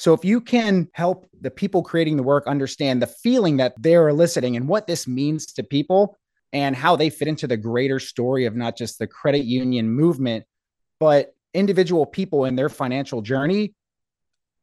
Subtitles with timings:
[0.00, 4.08] So if you can help the people creating the work understand the feeling that they're
[4.08, 6.16] eliciting and what this means to people
[6.52, 10.44] and how they fit into the greater story of not just the credit union movement,
[11.00, 13.74] but individual people in their financial journey,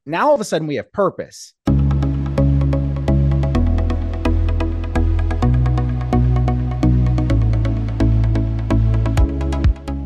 [0.06, 1.54] now all of a sudden we have purpose.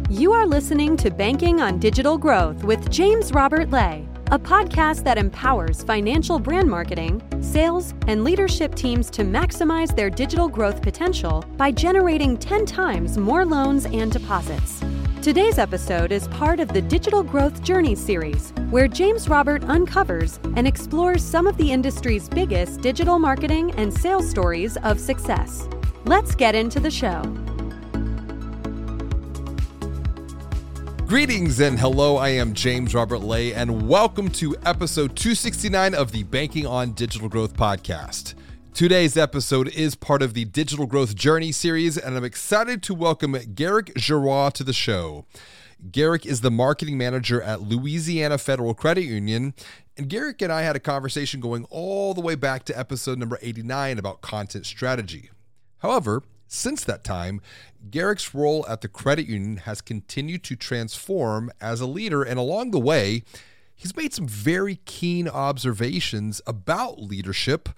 [0.10, 5.18] You are listening to Banking on Digital Growth with James Robert Lay, a podcast that
[5.18, 11.72] empowers financial brand marketing, sales, and leadership teams to maximize their digital growth potential by
[11.72, 14.84] generating 10 times more loans and deposits.
[15.24, 20.68] Today's episode is part of the Digital Growth Journey series, where James Robert uncovers and
[20.68, 25.68] explores some of the industry's biggest digital marketing and sales stories of success.
[26.06, 27.24] Let's get into the show.
[31.10, 36.22] Greetings and hello, I am James Robert Lay, and welcome to episode 269 of the
[36.22, 38.36] Banking on Digital Growth podcast.
[38.76, 43.36] Today's episode is part of the Digital Growth Journey series, and I'm excited to welcome
[43.56, 45.26] Garrick Giroir to the show.
[45.92, 49.56] Garrick is the marketing manager at Louisiana Federal Credit Union,
[49.98, 53.40] and Garrick and I had a conversation going all the way back to episode number
[53.42, 55.32] 89 about content strategy.
[55.80, 57.42] However, since that time,
[57.92, 62.72] Garrick's role at the credit union has continued to transform as a leader, and along
[62.72, 63.24] the way,
[63.76, 67.70] he's made some very keen observations about leadership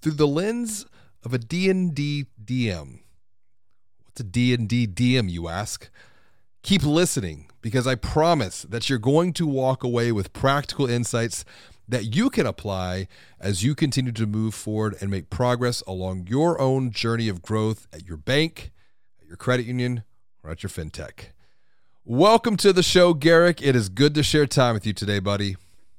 [0.00, 0.84] through the lens
[1.24, 3.00] of a D&D DM.
[4.04, 5.88] What's a D&D DM, you ask?
[6.62, 11.44] Keep listening because I promise that you're going to walk away with practical insights
[11.90, 13.08] that you can apply
[13.40, 17.88] as you continue to move forward and make progress along your own journey of growth
[17.92, 18.70] at your bank,
[19.20, 20.04] at your credit union,
[20.44, 21.30] or at your fintech.
[22.04, 23.60] Welcome to the show, Garrick.
[23.60, 25.56] It is good to share time with you today, buddy.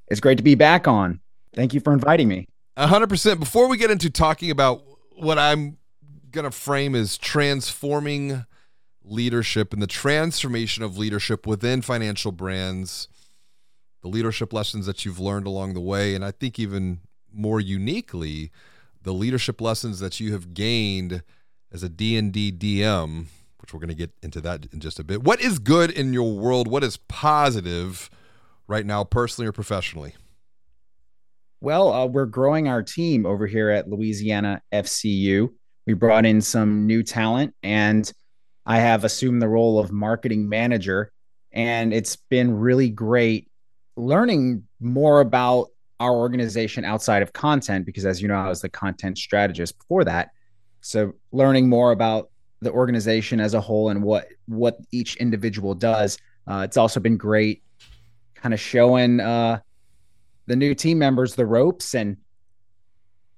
[0.08, 1.20] It's great to be back on.
[1.54, 2.48] Thank you for inviting me.
[2.78, 3.40] 100%.
[3.40, 4.84] Before we get into talking about
[5.18, 5.78] what I'm
[6.32, 8.46] going to frame as transforming
[9.04, 13.10] leadership and the transformation of leadership within financial brands,
[14.02, 17.02] the leadership lessons that you've learned along the way, and I think even
[17.32, 18.52] more uniquely,
[19.04, 21.24] the leadership lessons that you have gained
[21.72, 23.28] as a D&D DM,
[23.60, 25.24] which we're going to get into that in just a bit.
[25.24, 26.68] What is good in your world?
[26.68, 28.10] What is positive
[28.68, 30.16] right now, personally or professionally?
[31.62, 35.50] Well, uh, we're growing our team over here at Louisiana FCU.
[35.86, 38.12] We brought in some new talent, and
[38.66, 41.12] I have assumed the role of marketing manager.
[41.52, 43.51] And it's been really great
[43.96, 45.68] learning more about
[46.00, 50.04] our organization outside of content because as you know i was the content strategist before
[50.04, 50.30] that.
[50.82, 52.32] So learning more about
[52.62, 57.18] the organization as a whole and what what each individual does uh, it's also been
[57.18, 57.64] great
[58.36, 59.60] kind of showing uh,
[60.48, 62.18] the new team members the ropes and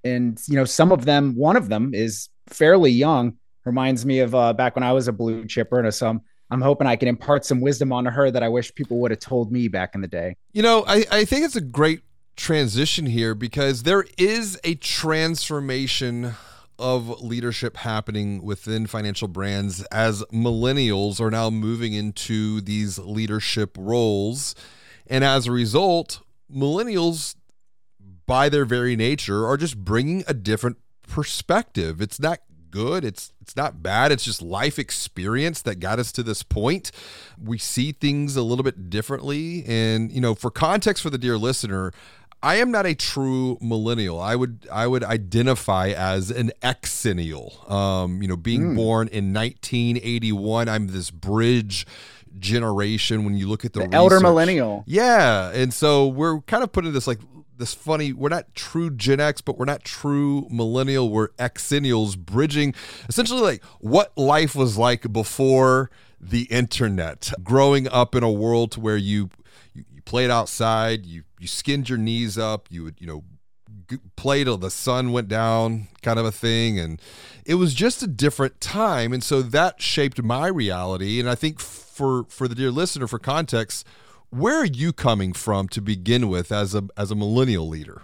[0.03, 4.35] and you know some of them one of them is fairly young reminds me of
[4.35, 6.21] uh, back when i was a blue chipper and some
[6.53, 9.19] I'm hoping I can impart some wisdom onto her that I wish people would have
[9.19, 10.35] told me back in the day.
[10.51, 12.01] You know, I, I think it's a great
[12.35, 16.35] transition here because there is a transformation
[16.77, 24.53] of leadership happening within financial brands as millennials are now moving into these leadership roles.
[25.07, 26.21] And as a result,
[26.53, 27.35] millennials,
[28.25, 30.77] by their very nature, are just bringing a different
[31.07, 32.01] perspective.
[32.01, 32.39] It's not
[32.73, 33.05] good.
[33.05, 34.11] It's it's not bad.
[34.11, 36.91] It's just life experience that got us to this point.
[37.41, 41.37] We see things a little bit differently and you know, for context for the dear
[41.37, 41.93] listener,
[42.41, 44.19] I am not a true millennial.
[44.19, 47.71] I would I would identify as an exennial.
[47.71, 48.75] Um, you know, being mm.
[48.75, 51.85] born in 1981, I'm this bridge
[52.39, 54.83] generation when you look at the, the elder millennial.
[54.87, 57.19] Yeah, and so we're kind of putting this like
[57.57, 62.73] this funny we're not true gen x but we're not true millennial we're exennials bridging
[63.07, 65.89] essentially like what life was like before
[66.29, 67.31] the internet.
[67.43, 69.29] Growing up in a world to where you
[69.73, 73.23] you, you played outside you you skinned your knees up you would you know
[74.15, 77.01] play till the sun went down kind of a thing and
[77.45, 81.59] it was just a different time and so that shaped my reality and i think
[81.59, 83.85] for for the dear listener for context
[84.33, 88.01] where are you coming from to begin with as a as a millennial leader?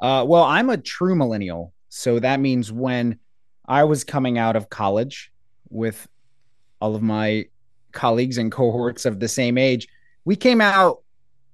[0.00, 3.18] Uh, well, I'm a true millennial, so that means when
[3.66, 5.32] I was coming out of college
[5.70, 6.06] with
[6.80, 7.46] all of my
[7.92, 9.86] colleagues and cohorts of the same age,
[10.24, 11.02] we came out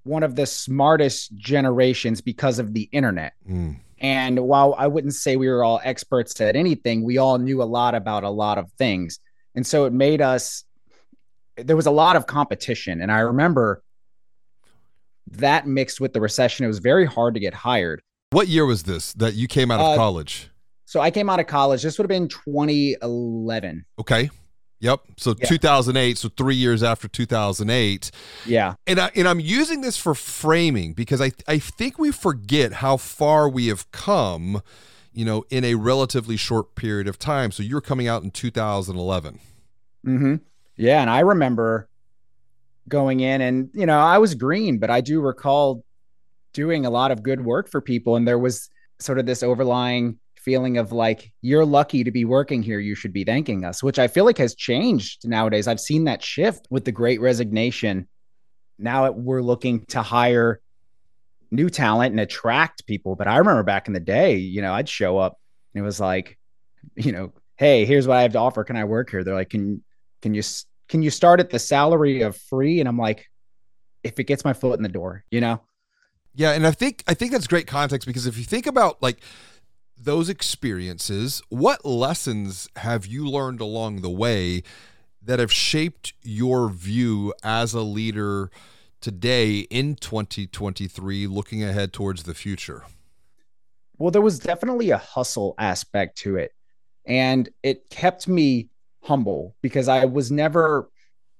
[0.04, 3.34] one of the smartest generations because of the internet.
[3.48, 3.76] Mm.
[3.98, 7.64] And while I wouldn't say we were all experts at anything, we all knew a
[7.64, 9.18] lot about a lot of things.
[9.54, 10.64] And so it made us
[11.62, 13.00] there was a lot of competition.
[13.00, 13.82] And I remember
[15.32, 18.02] that mixed with the recession, it was very hard to get hired.
[18.30, 20.50] What year was this that you came out of uh, college?
[20.84, 21.82] So I came out of college.
[21.82, 23.84] This would have been 2011.
[24.00, 24.30] Okay.
[24.80, 25.00] Yep.
[25.18, 25.46] So yeah.
[25.46, 26.18] 2008.
[26.18, 28.10] So three years after 2008.
[28.46, 28.74] Yeah.
[28.86, 32.96] And I and I'm using this for framing because I I think we forget how
[32.96, 34.62] far we have come,
[35.12, 37.52] you know, in a relatively short period of time.
[37.52, 39.38] So you're coming out in 2011.
[40.06, 40.34] Mm-hmm.
[40.76, 41.88] Yeah, and I remember
[42.88, 45.84] going in, and you know, I was green, but I do recall
[46.52, 50.18] doing a lot of good work for people, and there was sort of this overlying
[50.36, 52.80] feeling of like you're lucky to be working here.
[52.80, 55.68] You should be thanking us which i feel like has changed nowadays.
[55.68, 58.08] I've seen that shift with the great resignation.
[58.78, 60.60] Now we're looking to hire
[61.50, 64.88] new talent and attract people but i remember back in the day you know i'd
[64.88, 65.36] show up
[65.74, 66.38] and it was like
[66.94, 68.64] you know hey here's what i have to offer.
[68.64, 69.24] Can i work here?
[69.24, 69.82] They're like can
[70.22, 70.42] can you
[70.88, 73.28] can you start at the salary of free and i'm like
[74.02, 75.60] if it gets my foot in the door you know
[76.34, 79.20] yeah and i think i think that's great context because if you think about like
[80.02, 84.62] those experiences, what lessons have you learned along the way
[85.22, 88.50] that have shaped your view as a leader
[89.00, 92.84] today in 2023, looking ahead towards the future?
[93.98, 96.52] Well, there was definitely a hustle aspect to it.
[97.04, 98.70] And it kept me
[99.02, 100.88] humble because I was never,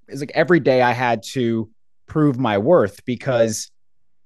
[0.09, 1.71] it's like every day I had to
[2.07, 3.71] prove my worth because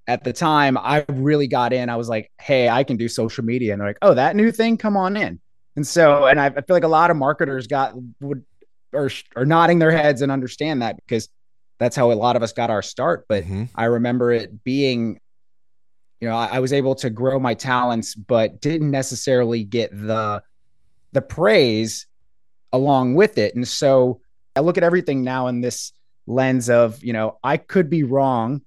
[0.06, 1.88] at the time I really got in.
[1.88, 3.72] I was like, hey, I can do social media.
[3.72, 5.40] And they're like, oh, that new thing, come on in.
[5.76, 8.44] And so, and I, I feel like a lot of marketers got would
[8.92, 11.28] or are nodding their heads and understand that because
[11.78, 13.26] that's how a lot of us got our start.
[13.28, 13.64] But mm-hmm.
[13.74, 15.20] I remember it being,
[16.20, 20.42] you know, I, I was able to grow my talents, but didn't necessarily get the
[21.12, 22.06] the praise
[22.74, 23.54] along with it.
[23.54, 24.20] And so
[24.56, 25.92] I look at everything now in this
[26.26, 28.60] lens of, you know, I could be wrong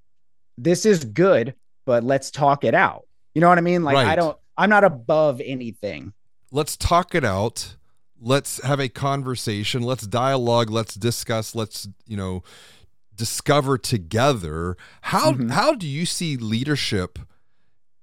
[0.58, 1.54] this is good,
[1.86, 3.06] but let's talk it out.
[3.34, 3.84] You know what I mean?
[3.84, 4.08] Like right.
[4.08, 6.14] I don't I'm not above anything.
[6.52, 7.76] Let's talk it out.
[8.20, 9.84] Let's have a conversation.
[9.84, 10.72] Let's dialogue.
[10.72, 11.54] Let's discuss.
[11.54, 12.42] Let's, you know,
[13.16, 14.76] discover together.
[15.02, 15.50] How mm-hmm.
[15.50, 17.20] how do you see leadership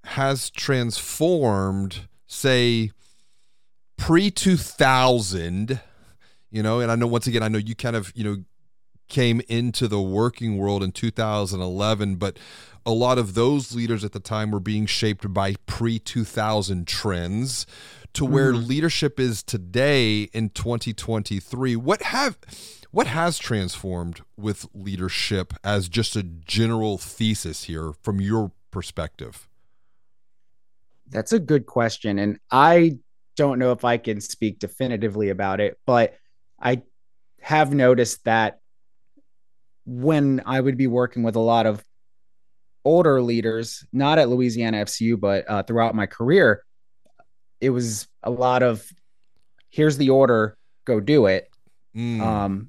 [0.05, 2.93] has transformed, say,
[3.97, 5.81] pre 2000?
[6.55, 8.45] You know, and I know once again, I know you kind of, you know,
[9.09, 12.39] came into the working world in 2011, but
[12.87, 17.67] a lot of those leaders at the time were being shaped by pre 2000 trends
[18.13, 18.69] to where mm-hmm.
[18.69, 21.75] leadership is today in 2023.
[21.75, 22.39] What have
[22.93, 29.49] what has transformed with leadership as just a general thesis here from your perspective?
[31.09, 32.99] That's a good question and I
[33.35, 36.15] don't know if I can speak definitively about it, but
[36.61, 36.83] I
[37.41, 38.61] have noticed that
[39.87, 41.85] when I would be working with a lot of
[42.85, 46.65] older leaders, not at Louisiana FCU, but uh, throughout my career,
[47.61, 48.87] it was a lot of
[49.71, 51.49] here's the order, go do it.
[51.97, 52.21] Mm.
[52.21, 52.69] Um,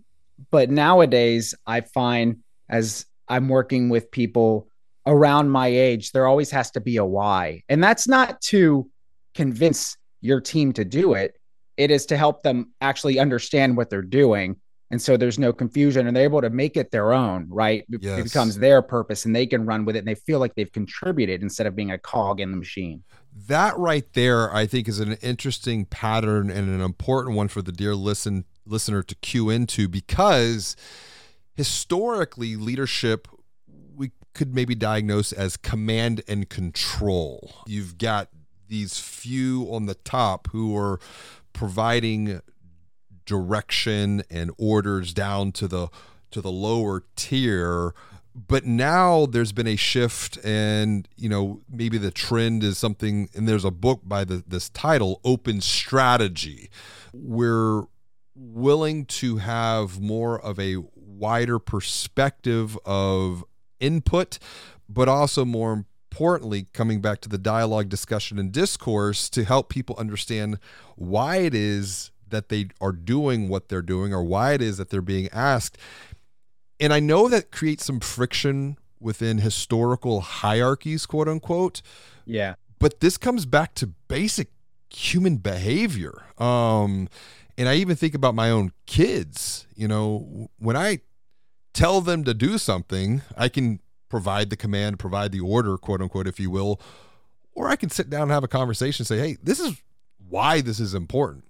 [0.51, 2.37] but nowadays, I find
[2.69, 4.67] as I'm working with people
[5.05, 7.63] around my age, there always has to be a why.
[7.69, 8.89] And that's not to
[9.33, 11.37] convince your team to do it,
[11.77, 14.57] it is to help them actually understand what they're doing.
[14.91, 17.83] And so there's no confusion and they're able to make it their own right?
[17.89, 18.19] Yes.
[18.19, 20.71] it becomes their purpose and they can run with it and they feel like they've
[20.71, 23.03] contributed instead of being a cog in the machine.
[23.47, 27.73] That right there i think is an interesting pattern and an important one for the
[27.73, 30.77] dear listen listener to cue into because
[31.55, 33.27] historically leadership
[33.95, 37.63] we could maybe diagnose as command and control.
[37.65, 38.29] You've got
[38.67, 40.99] these few on the top who are
[41.55, 42.41] providing
[43.25, 45.87] direction and orders down to the
[46.29, 47.95] to the lower tier.
[48.35, 53.47] But now there's been a shift and you know maybe the trend is something and
[53.47, 56.69] there's a book by the, this title open strategy.
[57.13, 57.83] We're
[58.35, 63.45] willing to have more of a wider perspective of
[63.79, 64.37] input
[64.89, 65.85] but also more
[66.15, 70.57] importantly coming back to the dialogue discussion and discourse to help people understand
[70.95, 74.89] why it is that they are doing what they're doing or why it is that
[74.89, 75.77] they're being asked.
[76.79, 81.81] And I know that creates some friction within historical hierarchies, quote unquote.
[82.25, 82.55] Yeah.
[82.79, 84.51] But this comes back to basic
[84.89, 86.23] human behavior.
[86.37, 87.09] Um,
[87.57, 89.67] and I even think about my own kids.
[89.75, 90.99] You know, when I
[91.73, 93.81] tell them to do something, I can
[94.15, 96.79] provide the command, provide the order, quote unquote, if you will,
[97.53, 99.83] or I can sit down and have a conversation and say, hey, this is
[100.29, 101.43] why this is important.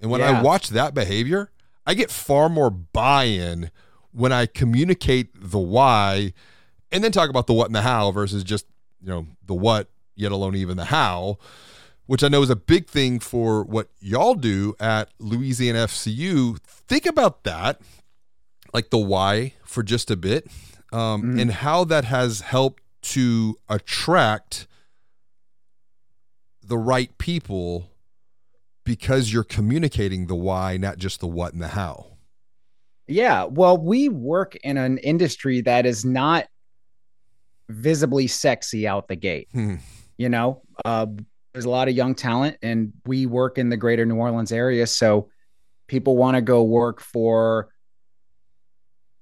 [0.00, 0.40] And when yeah.
[0.40, 1.52] I watch that behavior,
[1.86, 3.70] I get far more buy in
[4.10, 6.32] when I communicate the why
[6.90, 8.66] and then talk about the what and the how versus just
[9.00, 11.38] you know the what, yet alone even the how,
[12.06, 16.58] which I know is a big thing for what y'all do at Louisiana FCU.
[16.58, 17.80] Think about that,
[18.74, 20.50] like the why for just a bit,
[20.92, 21.38] um, mm-hmm.
[21.38, 24.66] and how that has helped to attract
[26.62, 27.90] the right people
[28.84, 32.06] because you're communicating the why, not just the what and the how.
[33.06, 33.44] Yeah.
[33.44, 36.46] Well, we work in an industry that is not
[37.68, 39.48] visibly sexy out the gate.
[39.52, 39.76] Hmm.
[40.16, 41.06] You know, uh,
[41.52, 44.86] there's a lot of young talent, and we work in the greater New Orleans area.
[44.86, 45.28] So
[45.86, 47.68] people want to go work for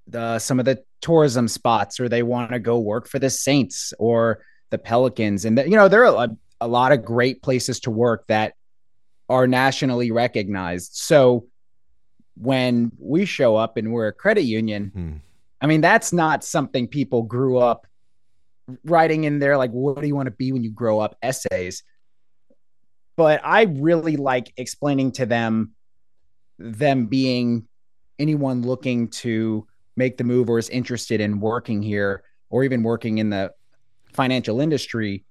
[0.07, 3.93] the some of the tourism spots, or they want to go work for the Saints
[3.99, 4.41] or
[4.71, 5.45] the Pelicans.
[5.45, 8.55] And, the, you know, there are a, a lot of great places to work that
[9.29, 10.95] are nationally recognized.
[10.95, 11.47] So
[12.37, 15.17] when we show up and we're a credit union, mm-hmm.
[15.61, 17.87] I mean, that's not something people grew up
[18.85, 21.83] writing in there, like, what do you want to be when you grow up essays.
[23.17, 25.73] But I really like explaining to them,
[26.59, 27.67] them being
[28.19, 29.67] anyone looking to
[29.99, 33.53] make the move or is interested in working here or even working in the
[34.15, 35.25] financial industry,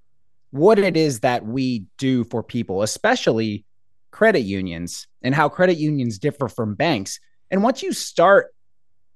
[0.50, 3.64] what it is that we do for people, especially
[4.10, 7.18] credit unions and how credit unions differ from banks.
[7.50, 8.54] And once you start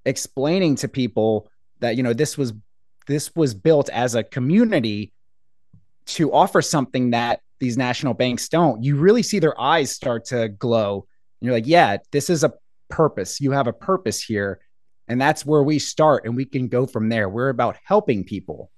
[0.04, 2.52] explaining to people that you know this was
[3.06, 5.12] this was built as a community
[6.06, 10.48] to offer something that these national banks don't, you really see their eyes start to
[10.48, 11.06] glow.
[11.40, 12.52] And you're like, yeah, this is a
[12.88, 13.40] purpose.
[13.40, 14.60] You have a purpose here.
[15.12, 17.28] And that's where we start and we can go from there.
[17.28, 18.70] We're about helping people.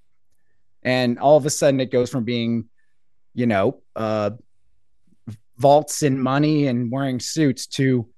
[0.83, 2.65] And all of a sudden it goes from being,
[3.33, 4.31] you know, uh,
[5.55, 8.09] vaults in money and wearing suits to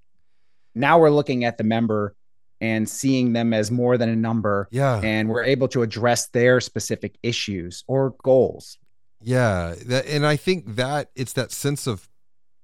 [0.74, 2.16] now we're looking at the member
[2.60, 4.68] and seeing them as more than a number.
[4.72, 5.00] Yeah.
[5.04, 8.80] And we're able to address their specific issues or goals.
[9.22, 9.76] Yeah.
[9.86, 12.10] That, and I think that it's that sense of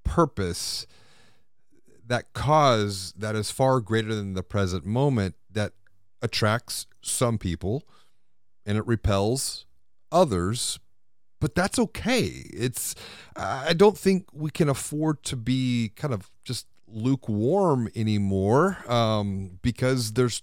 [0.02, 0.84] purpose,
[2.04, 5.36] that cause that is far greater than the present moment
[6.24, 7.84] attracts some people
[8.66, 9.66] and it repels
[10.10, 10.80] others
[11.44, 12.22] but that's okay.
[12.54, 12.94] It's
[13.36, 20.14] I don't think we can afford to be kind of just lukewarm anymore um, because
[20.14, 20.42] there's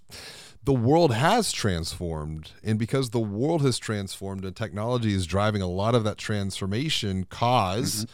[0.63, 5.67] the world has transformed and because the world has transformed and technology is driving a
[5.67, 8.11] lot of that transformation cause mm-hmm.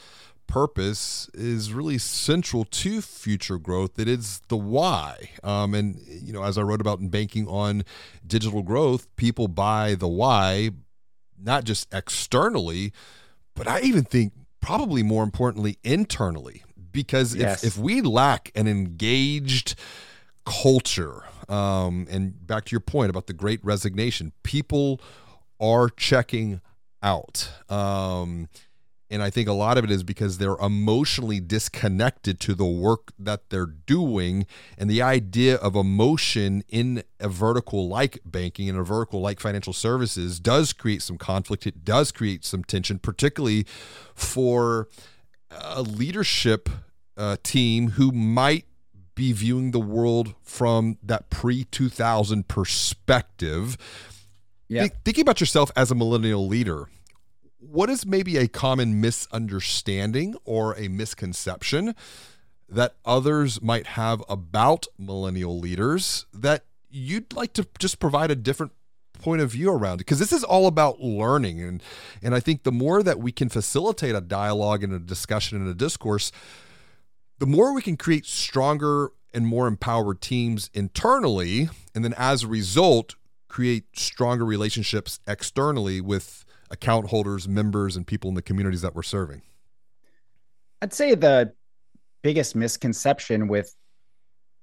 [0.47, 6.43] Purpose is really central to future growth it is the why um, and you know
[6.43, 7.83] as i wrote about in banking on
[8.25, 10.71] digital growth people buy the why
[11.37, 12.91] not just externally,
[13.55, 16.63] but I even think probably more importantly internally.
[16.91, 17.63] Because yes.
[17.63, 19.75] if, if we lack an engaged
[20.45, 24.99] culture, um, and back to your point about the great resignation, people
[25.59, 26.59] are checking
[27.03, 27.49] out.
[27.69, 28.49] Um,
[29.09, 33.13] and I think a lot of it is because they're emotionally disconnected to the work
[33.17, 34.45] that they're doing.
[34.77, 39.73] And the idea of emotion in a vertical like banking and a vertical like financial
[39.73, 41.65] services does create some conflict.
[41.65, 43.65] It does create some tension, particularly
[44.13, 44.89] for
[45.51, 46.69] a leadership
[47.15, 48.65] uh, team who might
[49.15, 53.77] be viewing the world from that pre 2000 perspective.
[54.67, 54.81] Yeah.
[54.81, 56.89] Think, thinking about yourself as a millennial leader,
[57.59, 61.95] what is maybe a common misunderstanding or a misconception
[62.69, 68.73] that others might have about millennial leaders that you'd like to just provide a different
[69.13, 69.97] point of view around?
[69.97, 71.81] Because this is all about learning and
[72.21, 75.67] and I think the more that we can facilitate a dialogue and a discussion and
[75.67, 76.31] a discourse
[77.39, 82.47] the more we can create stronger and more empowered teams internally and then as a
[82.47, 83.15] result
[83.47, 89.03] create stronger relationships externally with account holders, members, and people in the communities that we're
[89.03, 89.41] serving?
[90.81, 91.53] I'd say the
[92.21, 93.73] biggest misconception with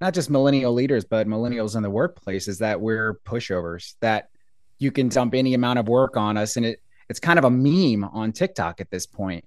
[0.01, 4.29] not just millennial leaders, but millennials in the workplace is that we're pushovers, that
[4.77, 6.57] you can dump any amount of work on us.
[6.57, 9.45] And it it's kind of a meme on TikTok at this point.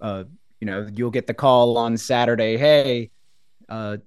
[0.00, 0.24] Uh,
[0.60, 3.10] you know, you'll get the call on Saturday, hey,
[3.68, 3.98] uh,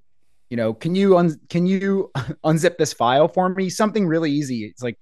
[0.49, 2.11] you know, can you un- can you
[2.43, 3.69] unzip this file for me?
[3.69, 4.65] Something really easy.
[4.65, 4.99] It's like,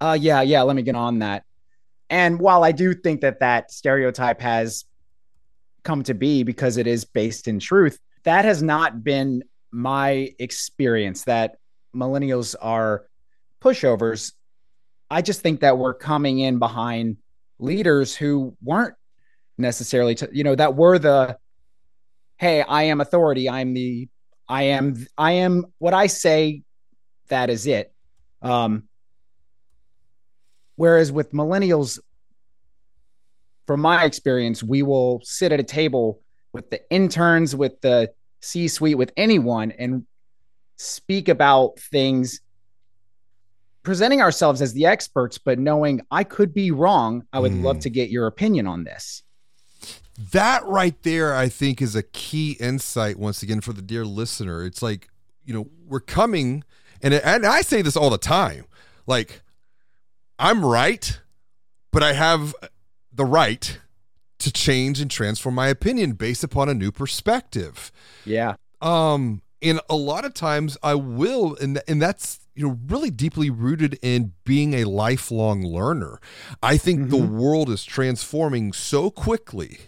[0.00, 1.44] uh, yeah, yeah, let me get on that.
[2.12, 4.84] And while I do think that that stereotype has
[5.82, 11.24] come to be because it is based in truth, that has not been my experience
[11.24, 11.56] that
[11.96, 13.06] millennials are
[13.62, 14.34] pushovers.
[15.10, 17.16] I just think that we're coming in behind
[17.58, 18.94] leaders who weren't
[19.56, 21.38] necessarily, to, you know, that were the,
[22.36, 23.48] hey, I am authority.
[23.48, 24.10] I'm the,
[24.46, 26.62] I am, I am what I say.
[27.28, 27.90] That is it.
[28.42, 28.86] Um,
[30.82, 32.00] Whereas with millennials,
[33.68, 36.20] from my experience, we will sit at a table
[36.52, 40.04] with the interns, with the C suite, with anyone, and
[40.78, 42.40] speak about things,
[43.84, 47.28] presenting ourselves as the experts, but knowing I could be wrong.
[47.32, 47.62] I would mm.
[47.62, 49.22] love to get your opinion on this.
[50.32, 54.64] That right there, I think, is a key insight once again for the dear listener.
[54.64, 55.10] It's like,
[55.44, 56.64] you know, we're coming,
[57.00, 58.64] and, and I say this all the time
[59.06, 59.42] like,
[60.42, 61.20] I'm right,
[61.92, 62.52] but I have
[63.12, 63.78] the right
[64.40, 67.92] to change and transform my opinion based upon a new perspective.
[68.24, 68.56] Yeah.
[68.80, 73.50] Um, and a lot of times I will, and and that's you know really deeply
[73.50, 76.18] rooted in being a lifelong learner.
[76.60, 77.10] I think mm-hmm.
[77.10, 79.78] the world is transforming so quickly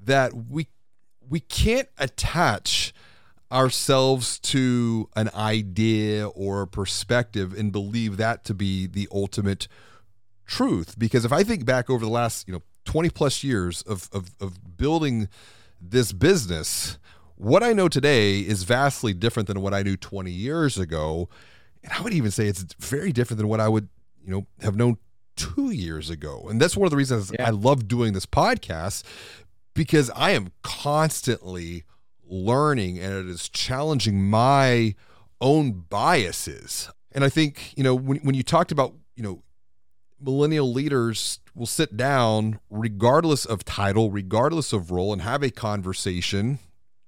[0.00, 0.66] that we
[1.28, 2.92] we can't attach
[3.52, 9.68] ourselves to an idea or a perspective and believe that to be the ultimate
[10.50, 14.10] truth because if i think back over the last you know 20 plus years of,
[14.12, 15.28] of, of building
[15.80, 16.98] this business
[17.36, 21.28] what i know today is vastly different than what i knew 20 years ago.
[21.84, 23.88] And i would even say it's very different than what i would
[24.24, 24.98] you know have known
[25.36, 26.46] two years ago.
[26.50, 27.46] And that's one of the reasons yeah.
[27.46, 29.04] i love doing this podcast
[29.72, 31.84] because i am constantly
[32.24, 34.96] learning and it is challenging my
[35.40, 36.90] own biases.
[37.12, 39.44] And i think you know when, when you talked about you know
[40.20, 46.58] millennial leaders will sit down regardless of title regardless of role and have a conversation.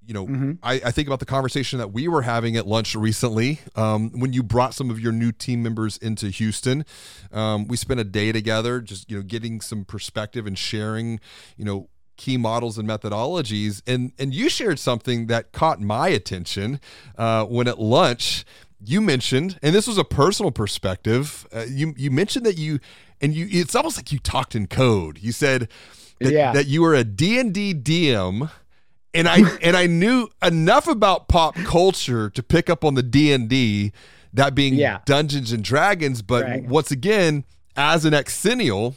[0.05, 0.53] You know mm-hmm.
[0.65, 4.33] I, I, think about the conversation that we were having at lunch recently um, when
[4.33, 6.85] you brought some of your new team members into houston.
[7.31, 11.21] Um, we spent a day together just you know getting some perspective and sharing
[11.57, 13.83] you know key models and methodologies.
[13.87, 16.81] And and you shared something that caught my attention
[17.17, 18.45] uh, when at lunch
[18.85, 21.47] you mentioned, and this was a personal perspective.
[21.53, 22.81] Uh, you you mentioned that you
[23.21, 25.19] and you it's almost like you talked in code.
[25.19, 25.69] You said
[26.21, 26.53] that, yeah.
[26.53, 28.51] that you were a D&D DM
[29.15, 33.93] and I and I knew enough about pop culture to pick up on the D&D
[34.35, 35.01] that being yeah.
[35.05, 37.45] Dungeons and Dragons, but once again,
[37.77, 38.95] as an exennial,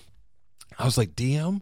[0.79, 1.61] I was like, DM?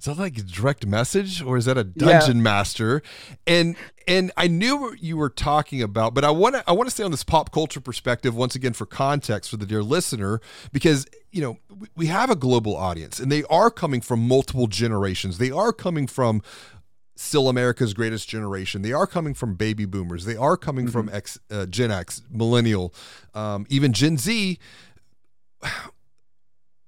[0.00, 2.42] Is that like a direct message or is that a dungeon yeah.
[2.42, 3.02] master?
[3.46, 3.76] And
[4.08, 6.90] and I knew what you were talking about, but I want to I want to
[6.90, 10.40] stay on this pop culture perspective once again for context for the dear listener
[10.72, 11.58] because you know
[11.96, 15.36] we have a global audience and they are coming from multiple generations.
[15.36, 16.40] They are coming from
[17.14, 18.80] still America's greatest generation.
[18.80, 20.24] They are coming from baby boomers.
[20.24, 20.92] They are coming mm-hmm.
[20.92, 22.94] from X, uh, Gen X, millennial,
[23.34, 24.58] um, even Gen Z.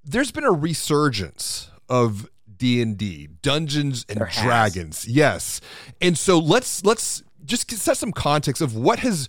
[0.05, 2.27] There's been a resurgence of
[2.63, 5.09] D&D, Dungeons and Dragons.
[5.09, 5.61] Yes.
[6.01, 9.29] And so let's let's just set some context of what has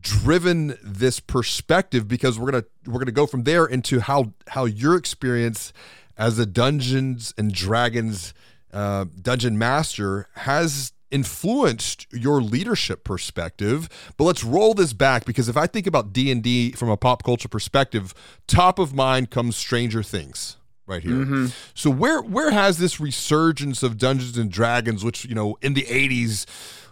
[0.00, 4.32] driven this perspective because we're going to we're going to go from there into how
[4.48, 5.72] how your experience
[6.16, 8.34] as a Dungeons and Dragons
[8.72, 15.56] uh, dungeon master has influenced your leadership perspective but let's roll this back because if
[15.56, 18.12] i think about d&d from a pop culture perspective
[18.46, 20.58] top of mind comes stranger things
[20.88, 21.12] right here.
[21.12, 21.46] Mm-hmm.
[21.74, 25.82] So where where has this resurgence of Dungeons and Dragons, which you know in the
[25.82, 26.46] '80s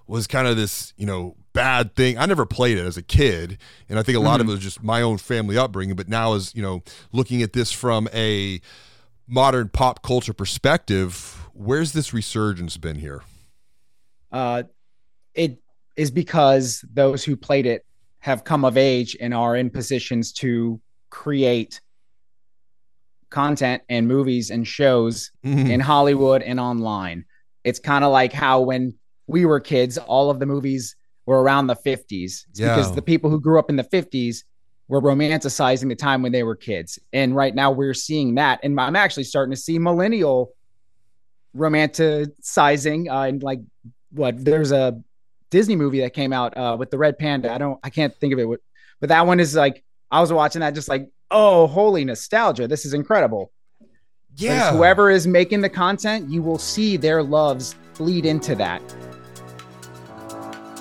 [0.07, 2.19] was kind of this you know bad thing.
[2.19, 4.43] I never played it as a kid, and I think a lot mm-hmm.
[4.43, 5.97] of it was just my own family upbringing.
[5.97, 6.83] But now, as you know,
[7.13, 8.61] looking at this from a
[9.27, 13.23] modern pop culture perspective, where's this resurgence been here?
[14.31, 14.65] Uh,
[15.35, 15.59] it
[15.97, 17.85] is because those who played it
[18.19, 20.81] have come of age and are in positions to
[21.11, 21.81] create
[23.37, 25.70] content and movies and shows mm-hmm.
[25.70, 27.27] in Hollywood and online.
[27.64, 28.94] It's kind of like how when
[29.27, 30.96] we were kids, all of the movies
[31.27, 32.46] were around the 50s.
[32.55, 32.75] Yeah.
[32.75, 34.38] because the people who grew up in the 50s
[34.88, 36.99] were romanticizing the time when they were kids.
[37.12, 38.59] And right now we're seeing that.
[38.62, 40.55] And I'm actually starting to see millennial
[41.55, 43.61] romanticizing uh, and like
[44.12, 44.99] what there's a
[45.51, 47.53] Disney movie that came out uh, with the red panda.
[47.53, 48.61] I don't I can't think of it,
[48.99, 52.69] but that one is like I was watching that just like oh, holy nostalgia.
[52.69, 53.53] This is incredible.
[54.39, 54.73] Yeah.
[54.73, 58.83] whoever is making the content, you will see their loves bleed into that.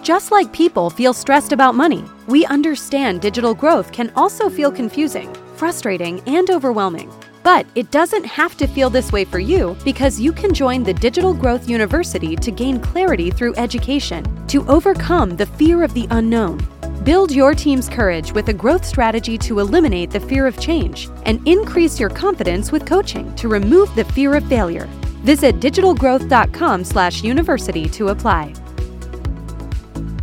[0.01, 5.33] Just like people feel stressed about money, we understand digital growth can also feel confusing,
[5.55, 7.11] frustrating, and overwhelming.
[7.43, 10.93] But it doesn't have to feel this way for you because you can join the
[10.93, 16.59] Digital Growth University to gain clarity through education, to overcome the fear of the unknown,
[17.05, 21.47] Build your team's courage with a growth strategy to eliminate the fear of change and
[21.47, 24.87] increase your confidence with coaching to remove the fear of failure.
[25.21, 28.55] Visit digitalgrowth.com/university to apply.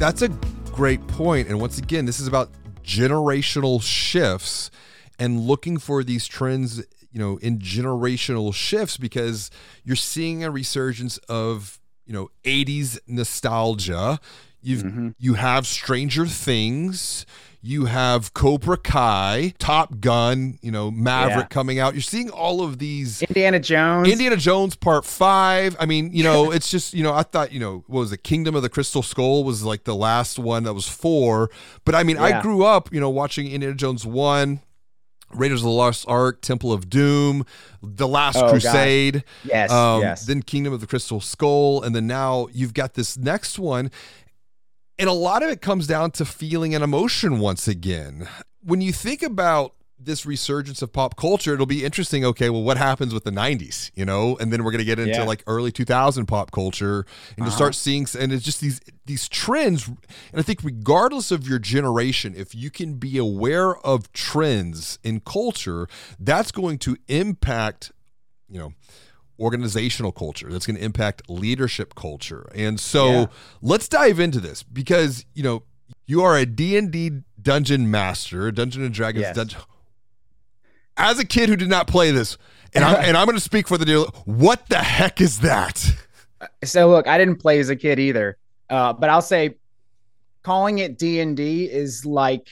[0.01, 0.29] That's a
[0.73, 2.51] great point and once again this is about
[2.83, 4.73] generational shifts
[5.21, 6.79] and looking for these trends
[7.13, 9.53] you know in generational shifts because
[9.85, 14.19] you're seeing a resurgence of you know 80s nostalgia
[14.63, 15.09] you've mm-hmm.
[15.19, 17.27] you have stranger things
[17.65, 21.49] you have Cobra Kai, Top Gun, you know, Maverick yeah.
[21.49, 21.95] coming out.
[21.95, 24.09] You're seeing all of these Indiana Jones.
[24.09, 25.77] Indiana Jones Part 5.
[25.79, 28.25] I mean, you know, it's just, you know, I thought, you know, what was it?
[28.25, 31.51] Kingdom of the Crystal Skull was like the last one that was 4,
[31.85, 32.25] but I mean, yeah.
[32.25, 34.61] I grew up, you know, watching Indiana Jones 1,
[35.33, 37.47] Raiders of the Lost Ark, Temple of Doom,
[37.81, 39.15] The Last oh, Crusade.
[39.15, 39.25] God.
[39.45, 40.27] Yes, um, yes.
[40.27, 41.83] Then Kingdom of the Crystal Skull.
[41.83, 43.91] And then now you've got this next one.
[45.03, 48.29] And a lot of it comes down to feeling and emotion once again.
[48.63, 52.25] When you think about this resurgence of pop culture, it'll be interesting.
[52.25, 55.11] Okay, well, what happens with the '90s, you know, and then we're gonna get into
[55.11, 55.25] yeah.
[55.25, 57.47] like early 2000 pop culture, and uh-huh.
[57.47, 59.89] you start seeing, and it's just these these trends.
[59.89, 59.99] And
[60.35, 65.89] I think, regardless of your generation, if you can be aware of trends in culture,
[66.21, 67.91] that's going to impact,
[68.49, 68.73] you know,
[69.39, 72.51] organizational culture that's going to impact leadership culture.
[72.55, 73.27] And so yeah.
[73.61, 75.63] let's dive into this because you know
[76.07, 79.37] you are a d&d dungeon master dungeon and dragons yes.
[79.37, 79.61] dungeon
[80.97, 82.39] as a kid who did not play this
[82.75, 85.85] and i'm, and I'm going to speak for the deal what the heck is that?
[86.65, 88.37] So look i didn't play as a kid either.
[88.69, 89.57] Uh, but i'll say
[90.43, 92.49] calling it d&d is like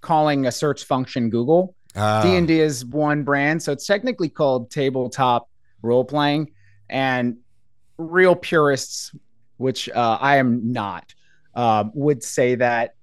[0.00, 1.74] calling a search function google.
[1.94, 5.48] Uh, d&d is one brand so it's technically called tabletop
[5.84, 6.52] role playing,
[6.88, 7.36] and
[7.98, 9.14] real purists,
[9.56, 11.14] which uh, I am not,
[11.54, 12.94] uh, would say that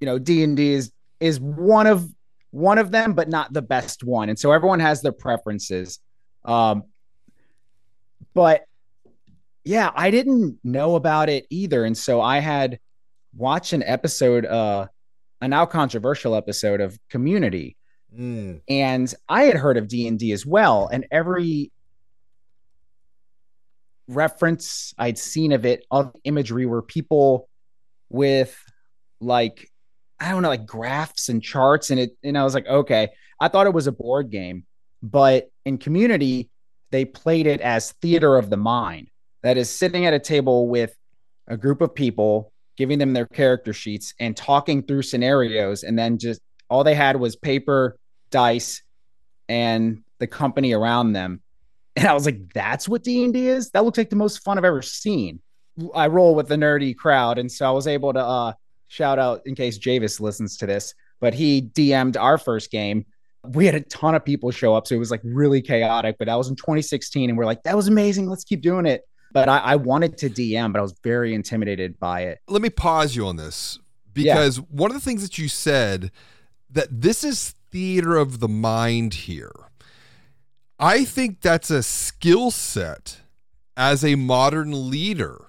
[0.00, 2.08] you know D and D is is one of
[2.50, 5.98] one of them, but not the best one, and so everyone has their preferences.
[6.44, 6.84] Um,
[8.34, 8.64] but
[9.64, 12.78] yeah, I didn't know about it either, and so I had
[13.36, 14.86] watched an episode, uh,
[15.40, 17.76] a now controversial episode of Community,
[18.16, 18.60] mm.
[18.68, 21.70] and I had heard of D and D as well, and every
[24.08, 27.48] reference I'd seen of it of imagery where people
[28.08, 28.58] with
[29.20, 29.68] like
[30.18, 33.10] I don't know like graphs and charts and it and I was like okay.
[33.40, 34.64] I thought it was a board game
[35.02, 36.50] but in community
[36.90, 39.10] they played it as theater of the mind.
[39.42, 40.96] That is sitting at a table with
[41.46, 46.18] a group of people giving them their character sheets and talking through scenarios and then
[46.18, 46.40] just
[46.70, 47.96] all they had was paper
[48.30, 48.82] dice
[49.48, 51.40] and the company around them
[51.98, 53.70] and I was like, that's what D&D is?
[53.70, 55.40] That looks like the most fun I've ever seen.
[55.96, 57.38] I roll with the nerdy crowd.
[57.38, 58.52] And so I was able to uh,
[58.86, 63.04] shout out in case Javis listens to this, but he DM'd our first game.
[63.48, 64.86] We had a ton of people show up.
[64.86, 67.30] So it was like really chaotic, but that was in 2016.
[67.30, 68.28] And we're like, that was amazing.
[68.28, 69.02] Let's keep doing it.
[69.32, 72.38] But I, I wanted to DM, but I was very intimidated by it.
[72.46, 73.80] Let me pause you on this
[74.12, 74.64] because yeah.
[74.70, 76.12] one of the things that you said
[76.70, 79.67] that this is theater of the mind here
[80.78, 83.20] I think that's a skill set
[83.76, 85.46] as a modern leader.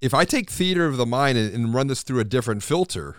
[0.00, 3.16] If I take theater of the mind and, run this through a different filter,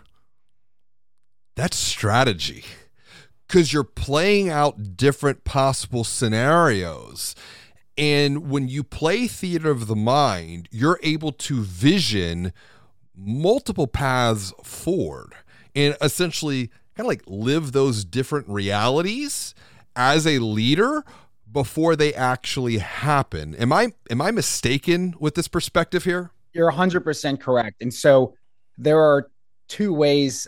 [1.55, 2.65] that's strategy
[3.47, 7.33] because you're playing out different possible scenarios.
[7.97, 12.51] And when you play theater of the mind, you're able to vision
[13.15, 15.33] multiple paths forward
[15.73, 19.55] and essentially kind of like live those different realities
[19.95, 21.03] as a leader
[21.51, 23.55] before they actually happen.
[23.55, 26.31] Am I am I mistaken with this perspective here?
[26.53, 27.81] You're 100% correct.
[27.81, 28.33] And so
[28.77, 29.29] there are
[29.67, 30.47] two ways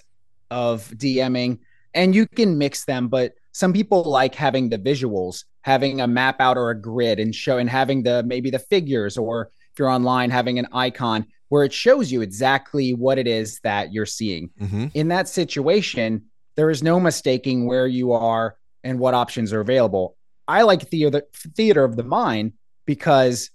[0.52, 1.60] of DMing
[1.94, 6.40] and you can mix them, but some people like having the visuals, having a map
[6.40, 9.90] out or a grid and show and having the maybe the figures or if you're
[9.90, 14.50] online having an icon where it shows you exactly what it is that you're seeing.
[14.62, 14.88] Mm-hmm.
[14.94, 20.16] In that situation, there is no mistaking where you are and what options are available.
[20.48, 21.24] I like theater
[21.56, 22.54] theater of the mind
[22.86, 23.52] because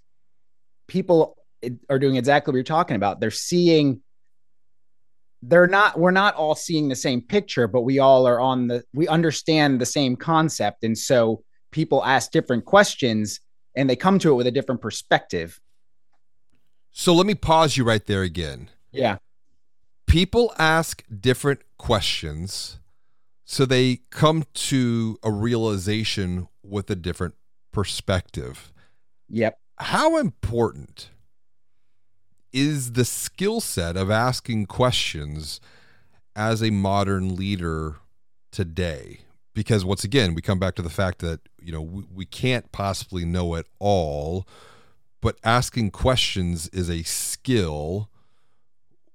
[0.89, 1.39] people
[1.89, 3.19] are doing exactly what you're talking about.
[3.19, 4.03] They're seeing
[5.41, 8.85] they're not we're not all seeing the same picture, but we all are on the
[8.93, 13.41] we understand the same concept and so people ask different questions
[13.75, 15.59] and they come to it with a different perspective.
[16.91, 18.69] So let me pause you right there again.
[18.93, 19.17] Yeah.
[20.07, 22.81] People ask different questions
[23.53, 27.35] so they come to a realization with a different
[27.71, 28.73] perspective.
[29.29, 29.59] Yep.
[29.77, 31.11] How important
[32.51, 35.61] is the skill set of asking questions
[36.35, 37.97] as a modern leader
[38.53, 39.21] today?
[39.53, 42.73] Because once again, we come back to the fact that, you know, we, we can't
[42.73, 44.49] possibly know it all,
[45.21, 48.09] but asking questions is a skill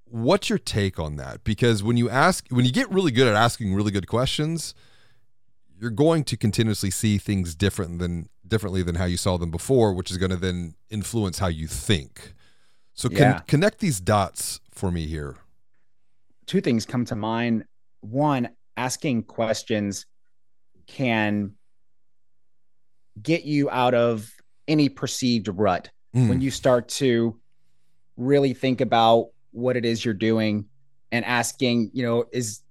[0.09, 1.43] what's your take on that?
[1.43, 4.73] Because when you ask, when you get really good at asking really good questions,
[5.79, 9.93] you're going to continuously see things different than differently than how you saw them before,
[9.93, 12.33] which is going to then influence how you think.
[12.93, 13.39] So con- yeah.
[13.47, 15.35] connect these dots for me here.
[16.45, 17.65] Two things come to mind.
[18.01, 20.05] One, asking questions
[20.87, 21.53] can
[23.21, 24.31] get you out of
[24.67, 26.29] any perceived rut mm.
[26.29, 27.37] when you start to
[28.15, 30.65] really think about what it is you're doing
[31.11, 32.61] and asking, you know, is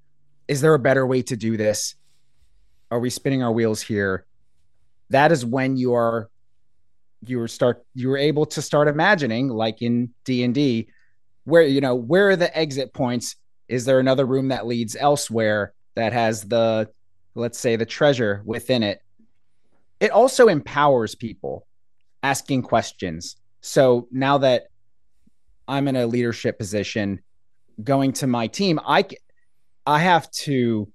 [0.48, 1.96] is there a better way to do this?
[2.90, 4.24] Are we spinning our wheels here?
[5.10, 6.30] That is when you are
[7.24, 10.88] you were start you were able to start imagining like in D&D
[11.44, 13.36] where you know where are the exit points
[13.68, 16.88] is there another room that leads elsewhere that has the
[17.34, 19.00] let's say the treasure within it
[19.98, 21.66] it also empowers people
[22.22, 24.68] asking questions so now that
[25.68, 27.20] i'm in a leadership position
[27.82, 29.04] going to my team i
[29.86, 30.90] i have to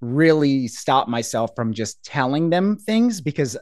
[0.00, 3.56] really stop myself from just telling them things because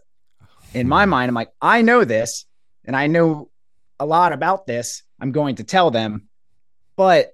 [0.74, 1.10] in my hmm.
[1.10, 2.44] mind i'm like i know this
[2.84, 3.50] and i know
[3.98, 5.02] a lot about this.
[5.20, 6.28] I'm going to tell them.
[6.96, 7.32] But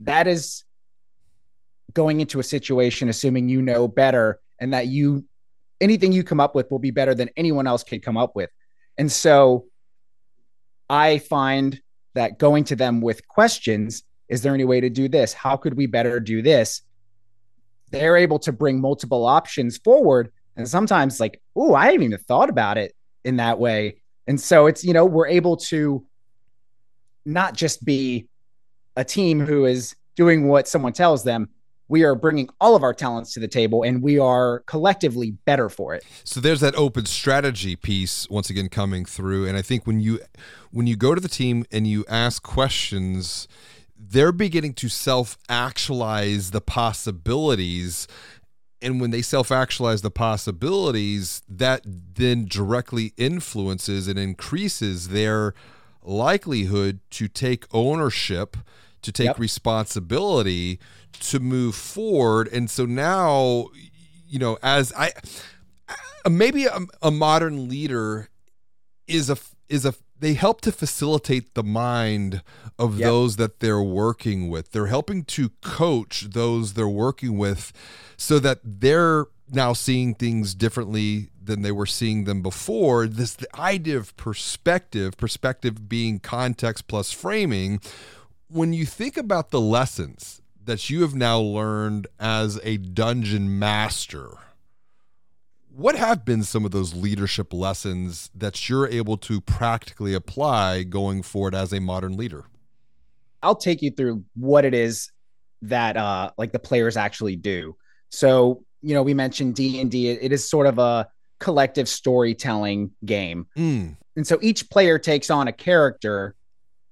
[0.00, 0.64] that is
[1.94, 5.26] going into a situation assuming you know better and that you
[5.80, 8.50] anything you come up with will be better than anyone else can come up with.
[8.96, 9.66] And so
[10.88, 11.80] I find
[12.14, 15.32] that going to them with questions, is there any way to do this?
[15.32, 16.82] How could we better do this?
[17.90, 20.32] They're able to bring multiple options forward.
[20.56, 22.94] And sometimes, like, oh, I haven't even thought about it
[23.24, 24.02] in that way.
[24.26, 26.06] And so it's, you know, we're able to
[27.24, 28.28] not just be
[28.96, 31.48] a team who is doing what someone tells them,
[31.92, 35.68] we are bringing all of our talents to the table and we are collectively better
[35.68, 36.02] for it.
[36.24, 40.18] So there's that open strategy piece once again coming through and I think when you
[40.70, 43.46] when you go to the team and you ask questions
[43.94, 48.08] they're beginning to self actualize the possibilities
[48.80, 55.52] and when they self actualize the possibilities that then directly influences and increases their
[56.02, 58.56] likelihood to take ownership
[59.02, 59.38] to take yep.
[59.38, 60.78] responsibility
[61.22, 62.48] to move forward.
[62.48, 63.68] And so now,
[64.26, 65.12] you know, as I
[66.24, 68.28] uh, maybe a, a modern leader
[69.06, 69.36] is a
[69.68, 72.42] is a they help to facilitate the mind
[72.78, 73.08] of yep.
[73.08, 74.70] those that they're working with.
[74.70, 77.72] They're helping to coach those they're working with
[78.16, 83.06] so that they're now seeing things differently than they were seeing them before.
[83.06, 87.80] This the idea of perspective, perspective being context plus framing.
[88.48, 94.30] When you think about the lessons that you have now learned as a dungeon master.
[95.74, 101.22] What have been some of those leadership lessons that you're able to practically apply going
[101.22, 102.44] forward as a modern leader?
[103.42, 105.10] I'll take you through what it is
[105.62, 107.76] that uh like the players actually do.
[108.10, 113.46] So, you know, we mentioned D&D it is sort of a collective storytelling game.
[113.56, 113.96] Mm.
[114.16, 116.34] And so each player takes on a character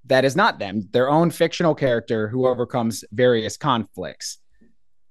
[0.05, 4.39] that is not them, their own fictional character who overcomes various conflicts.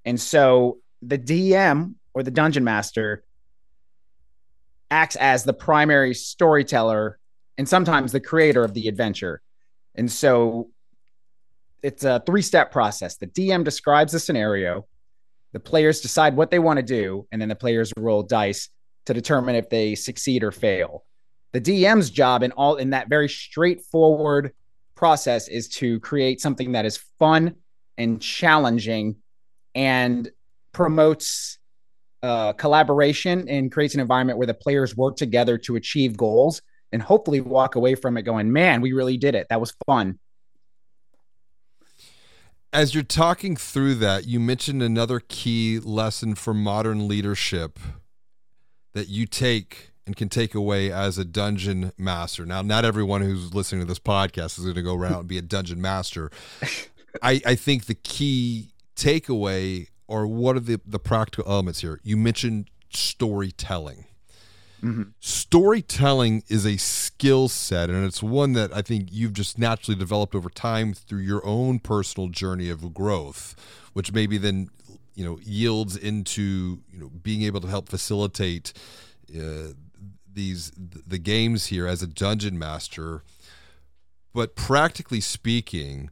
[0.04, 3.24] And so the DM or the dungeon master
[4.90, 7.18] acts as the primary storyteller
[7.56, 9.40] and sometimes the creator of the adventure.
[9.94, 10.70] And so
[11.82, 13.16] it's a three step process.
[13.16, 14.86] The DM describes the scenario,
[15.52, 18.68] the players decide what they want to do, and then the players roll dice
[19.06, 21.04] to determine if they succeed or fail.
[21.52, 24.52] The DM's job in all in that very straightforward
[25.00, 27.54] process is to create something that is fun
[27.96, 29.16] and challenging
[29.74, 30.30] and
[30.72, 31.58] promotes
[32.22, 36.60] uh, collaboration and creates an environment where the players work together to achieve goals
[36.92, 39.46] and hopefully walk away from it going, man, we really did it.
[39.48, 40.18] That was fun.
[42.70, 47.78] As you're talking through that, you mentioned another key lesson for modern leadership
[48.92, 52.44] that you take and can take away as a dungeon master.
[52.46, 55.38] Now, not everyone who's listening to this podcast is going to go around and be
[55.38, 56.30] a dungeon master.
[57.22, 62.00] I, I think the key takeaway or what are the, the practical elements here?
[62.02, 64.06] You mentioned storytelling.
[64.82, 65.02] Mm-hmm.
[65.20, 70.34] Storytelling is a skill set, and it's one that I think you've just naturally developed
[70.34, 73.54] over time through your own personal journey of growth,
[73.92, 74.70] which maybe then
[75.14, 78.72] you know yields into you know being able to help facilitate
[79.38, 79.74] uh,
[80.40, 83.22] these the games here as a dungeon master
[84.32, 86.08] but practically speaking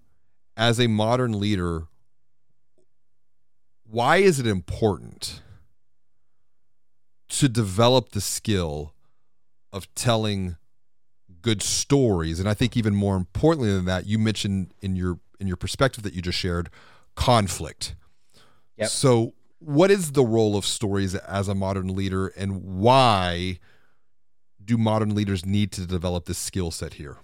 [0.54, 1.86] as a modern leader
[3.86, 5.40] why is it important
[7.28, 8.92] to develop the skill
[9.72, 10.56] of telling
[11.40, 15.46] good stories and i think even more importantly than that you mentioned in your in
[15.46, 16.68] your perspective that you just shared
[17.14, 17.94] conflict
[18.76, 18.88] yep.
[18.88, 23.58] so what is the role of stories as a modern leader and why
[24.68, 27.16] do modern leaders need to develop this skill set here?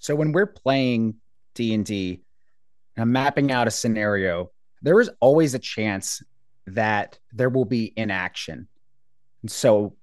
[0.00, 1.14] So when we're playing
[1.54, 2.20] D&D,
[2.96, 4.50] I'm mapping out a scenario,
[4.82, 6.20] there is always a chance
[6.66, 8.66] that there will be inaction.
[9.42, 9.94] And so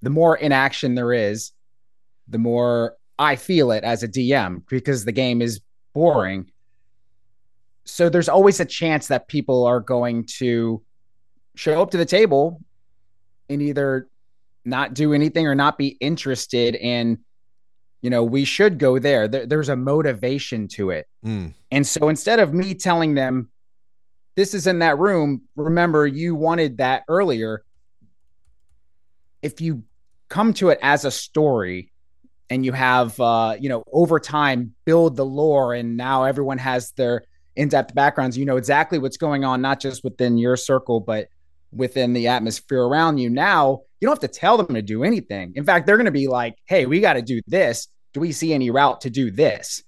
[0.00, 1.52] the more inaction there is,
[2.26, 5.60] the more I feel it as a DM because the game is
[5.92, 6.50] boring.
[7.84, 10.82] So there's always a chance that people are going to
[11.54, 12.62] show up to the table
[13.50, 14.08] and either
[14.64, 17.18] not do anything or not be interested in
[18.02, 21.06] you know we should go there, there there's a motivation to it.
[21.24, 21.54] Mm.
[21.70, 23.50] and so instead of me telling them
[24.36, 25.42] this is in that room.
[25.56, 27.64] Remember you wanted that earlier
[29.42, 29.84] if you
[30.28, 31.92] come to it as a story
[32.50, 36.92] and you have uh, you know over time build the lore and now everyone has
[36.92, 37.22] their
[37.56, 41.28] in-depth backgrounds you know exactly what's going on not just within your circle but
[41.72, 43.30] within the atmosphere around you.
[43.30, 45.54] Now you don't have to tell them to do anything.
[45.56, 47.88] In fact they're going to be like hey we got to do this.
[48.12, 49.82] Do we see any route to do this?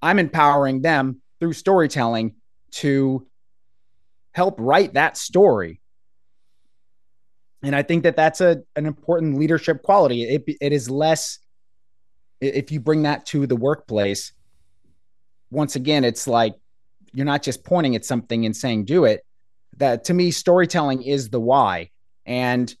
[0.00, 2.36] I'm empowering them through storytelling
[2.74, 3.26] to
[4.30, 5.80] help write that story.
[7.64, 10.22] And i think that that's a an important leadership quality.
[10.22, 11.40] It, it is less
[12.40, 14.32] if you bring that to the workplace,
[15.50, 16.54] once again, it's like
[17.12, 19.24] you're not just pointing at something and saying do it.
[19.78, 21.90] That to me, storytelling is the why.
[22.24, 22.72] And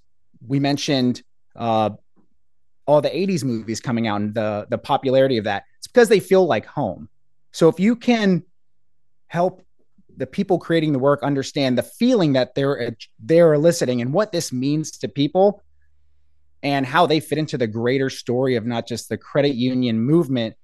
[0.46, 1.22] we mentioned
[1.54, 1.90] uh,
[2.86, 5.64] all the 80s movies coming out and the the popularity of that.
[5.78, 7.08] It's because they feel like home.
[7.52, 8.42] So if you can
[9.28, 9.62] help
[10.16, 14.52] the people creating the work understand the feeling that they're they're eliciting and what this
[14.52, 15.62] means to people,
[16.62, 20.56] and how they fit into the greater story of not just the credit union movement,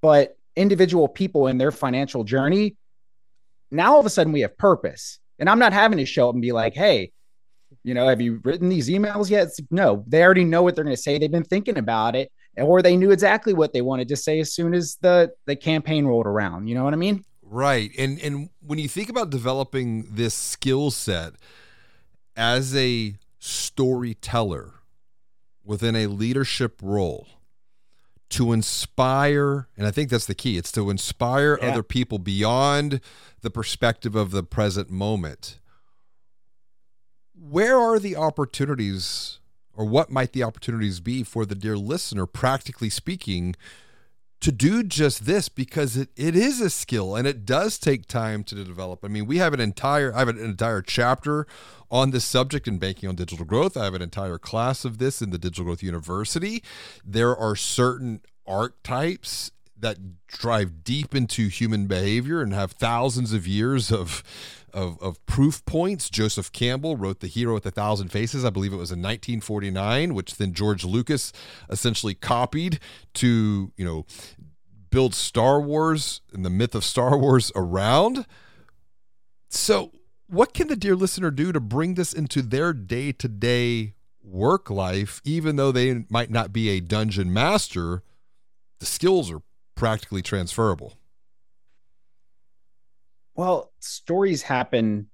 [0.00, 2.76] but individual people in their financial journey.
[3.70, 5.18] Now all of a sudden we have purpose.
[5.38, 7.12] And I'm not having to show up and be like, hey,
[7.88, 9.48] you know, have you written these emails yet?
[9.70, 11.18] no, they already know what they're going to say.
[11.18, 14.52] They've been thinking about it, or they knew exactly what they wanted to say as
[14.52, 16.68] soon as the the campaign rolled around.
[16.68, 17.24] You know what I mean?
[17.42, 17.90] Right.
[17.98, 21.32] And and when you think about developing this skill set
[22.36, 24.74] as a storyteller,
[25.68, 27.28] within a leadership role
[28.30, 31.68] to inspire and i think that's the key it's to inspire yeah.
[31.68, 33.00] other people beyond
[33.42, 35.58] the perspective of the present moment
[37.40, 39.38] where are the opportunities
[39.74, 43.54] or what might the opportunities be for the dear listener practically speaking
[44.40, 48.44] to do just this because it, it is a skill and it does take time
[48.44, 49.04] to develop.
[49.04, 51.46] I mean, we have an entire I have an entire chapter
[51.90, 53.76] on this subject in banking on digital growth.
[53.76, 56.62] I have an entire class of this in the Digital Growth University.
[57.04, 63.92] There are certain archetypes that drive deep into human behavior and have thousands of years
[63.92, 64.22] of
[64.72, 66.10] of, of proof points.
[66.10, 70.14] Joseph Campbell wrote The Hero with a Thousand Faces, I believe it was in 1949,
[70.14, 71.32] which then George Lucas
[71.70, 72.78] essentially copied
[73.14, 74.06] to, you know,
[74.90, 78.26] build Star Wars and the myth of Star Wars around.
[79.48, 79.92] So,
[80.26, 84.68] what can the dear listener do to bring this into their day to day work
[84.68, 88.02] life, even though they might not be a dungeon master?
[88.78, 89.42] The skills are
[89.78, 90.92] practically transferable.
[93.36, 95.08] Well, stories happen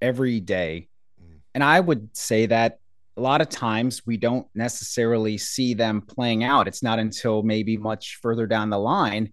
[0.00, 0.88] every day.
[1.22, 1.40] Mm.
[1.54, 2.80] And I would say that
[3.18, 6.66] a lot of times we don't necessarily see them playing out.
[6.66, 9.32] It's not until maybe much further down the line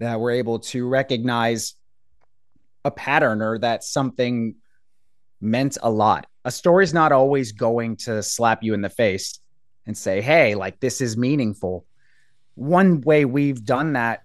[0.00, 1.74] that we're able to recognize
[2.86, 4.54] a pattern or that something
[5.42, 6.26] meant a lot.
[6.46, 9.40] A story's not always going to slap you in the face
[9.84, 11.84] and say, hey, like this is meaningful.
[12.54, 14.22] One way we've done that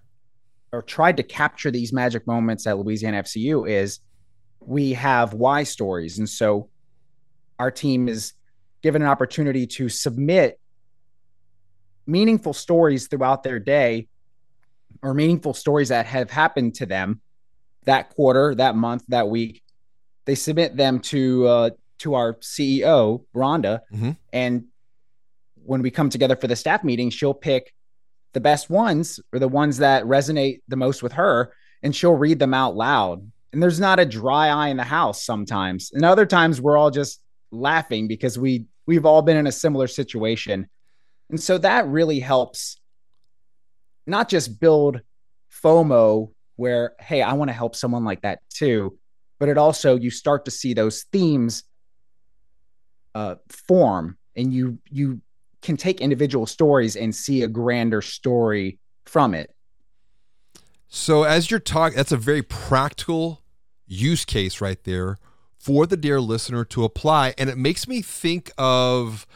[0.71, 3.99] or tried to capture these magic moments at Louisiana FCU is
[4.59, 6.19] we have why stories.
[6.19, 6.69] And so
[7.57, 8.33] our team is
[8.81, 10.59] given an opportunity to submit
[12.05, 14.07] meaningful stories throughout their day
[15.01, 17.21] or meaningful stories that have happened to them
[17.85, 19.63] that quarter, that month, that week.
[20.25, 21.69] They submit them to uh,
[21.99, 24.11] to our CEO, Rhonda, mm-hmm.
[24.31, 24.65] and
[25.55, 27.73] when we come together for the staff meeting, she'll pick
[28.33, 32.39] the best ones or the ones that resonate the most with her and she'll read
[32.39, 33.29] them out loud.
[33.51, 35.91] And there's not a dry eye in the house sometimes.
[35.93, 37.21] And other times we're all just
[37.51, 40.69] laughing because we we've all been in a similar situation.
[41.29, 42.79] And so that really helps
[44.09, 45.01] not just build
[45.63, 48.97] fomo where hey i want to help someone like that too
[49.39, 51.63] but it also you start to see those themes
[53.15, 55.21] uh, form and you you
[55.61, 59.53] can take individual stories and see a grander story from it.
[60.87, 63.41] So as you're talking, that's a very practical
[63.85, 65.17] use case right there
[65.57, 67.33] for the dear listener to apply.
[67.37, 69.27] And it makes me think of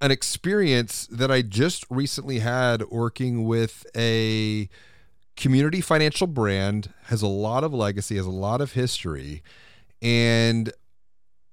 [0.00, 4.68] an experience that I just recently had working with a
[5.36, 9.42] community financial brand, has a lot of legacy, has a lot of history,
[10.02, 10.72] and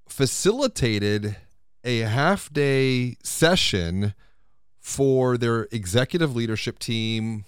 [0.09, 1.37] facilitated
[1.83, 4.13] a half day session
[4.79, 7.45] for their executive leadership team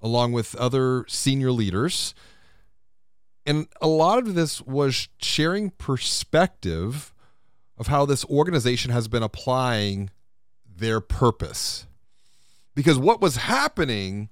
[0.00, 2.14] along with other senior leaders.
[3.46, 7.14] And a lot of this was sharing perspective
[7.78, 10.10] of how this organization has been applying
[10.64, 11.86] their purpose.
[12.74, 14.28] Because what was happening,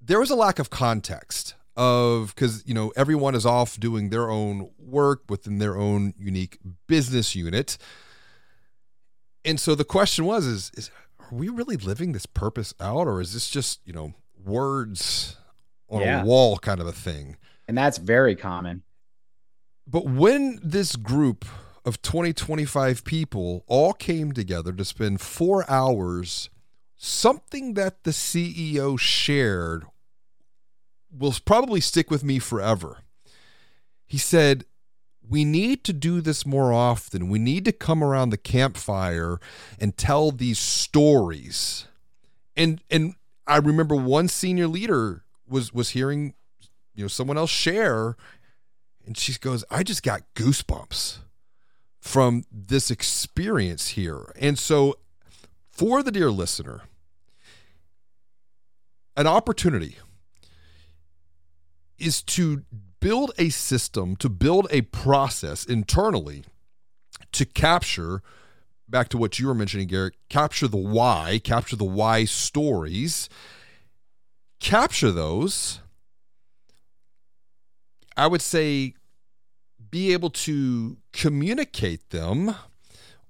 [0.00, 4.30] there was a lack of context of because you know everyone is off doing their
[4.30, 7.76] own work within their own unique business unit
[9.46, 10.90] and so the question was is, is
[11.20, 14.12] are we really living this purpose out or is this just you know
[14.44, 15.36] words
[15.88, 16.22] on yeah.
[16.22, 17.36] a wall kind of a thing
[17.66, 18.82] and that's very common
[19.86, 21.44] but when this group
[21.84, 26.50] of 20 25 people all came together to spend four hours
[26.96, 29.86] something that the ceo shared
[31.18, 32.98] will probably stick with me forever.
[34.06, 34.64] He said,
[35.28, 37.28] we need to do this more often.
[37.28, 39.38] We need to come around the campfire
[39.80, 41.86] and tell these stories.
[42.56, 43.14] And and
[43.46, 46.34] I remember one senior leader was was hearing
[46.94, 48.16] you know someone else share
[49.04, 51.18] and she goes, "I just got goosebumps
[52.00, 54.98] from this experience here." And so
[55.70, 56.82] for the dear listener,
[59.16, 59.96] an opportunity
[61.98, 62.62] is to
[63.06, 66.42] build a system, to build a process internally
[67.30, 68.20] to capture
[68.88, 73.28] back to what you were mentioning, Garrick, capture the why, capture the why stories,
[74.58, 75.78] capture those.
[78.16, 78.94] I would say
[79.88, 82.56] be able to communicate them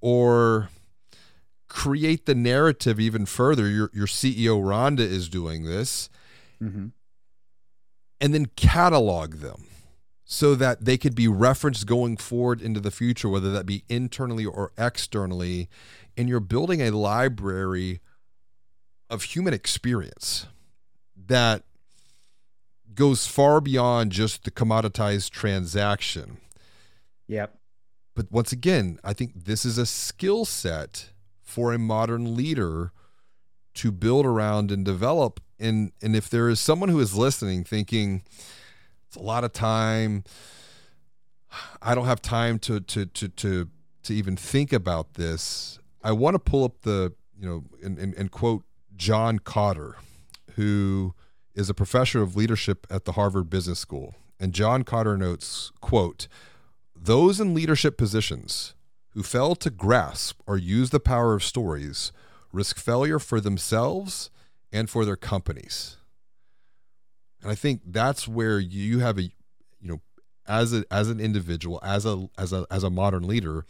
[0.00, 0.70] or
[1.68, 3.68] create the narrative even further.
[3.68, 6.08] Your, your CEO, Rhonda, is doing this.
[6.62, 6.86] Mm-hmm
[8.20, 9.66] and then catalog them
[10.24, 14.44] so that they could be referenced going forward into the future, whether that be internally
[14.44, 15.68] or externally.
[16.16, 18.00] And you're building a library
[19.08, 20.46] of human experience
[21.26, 21.62] that
[22.94, 26.38] goes far beyond just the commoditized transaction.
[27.28, 27.56] Yep.
[28.14, 31.10] But once again, I think this is a skill set
[31.42, 32.92] for a modern leader
[33.74, 38.22] to build around and develop and and if there is someone who is listening thinking
[39.06, 40.24] it's a lot of time.
[41.80, 43.68] I don't have time to to to to
[44.02, 48.14] to even think about this i want to pull up the you know and, and,
[48.14, 48.62] and quote
[48.96, 49.94] John Kotter
[50.54, 51.14] who
[51.54, 54.14] is a professor of leadership at the harvard business school.
[54.38, 56.28] And John Kotter notes quote
[56.94, 58.74] those in leadership positions
[59.10, 62.12] who fail to grasp or use the power of stories
[62.52, 64.30] risk failure for themselves
[64.76, 65.96] and for their companies.
[67.42, 69.32] And I think that's where you have a you
[69.80, 70.00] know
[70.46, 73.64] as a as an individual as a as a as a modern leader,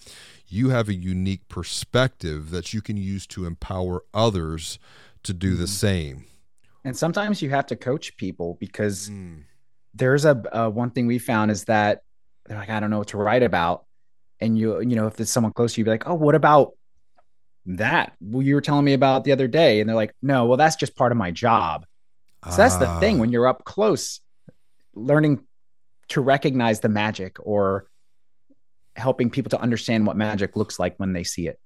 [0.49, 4.79] you have a unique perspective that you can use to empower others
[5.23, 5.59] to do mm.
[5.59, 6.25] the same.
[6.85, 9.43] And sometimes you have to coach people because mm.
[9.95, 12.03] there's a, a one thing we found is that
[12.47, 13.85] they're like I don't know what to write about
[14.41, 16.76] and you you know if there's someone close to you be like oh what about
[17.67, 20.77] that you were telling me about the other day and they're like no well that's
[20.77, 21.85] just part of my job
[22.49, 23.33] so that's the thing when ah.
[23.33, 24.21] you're up close
[24.95, 25.45] learning
[26.09, 27.87] to recognize the magic or
[28.95, 31.59] helping people to understand what magic looks like when they see it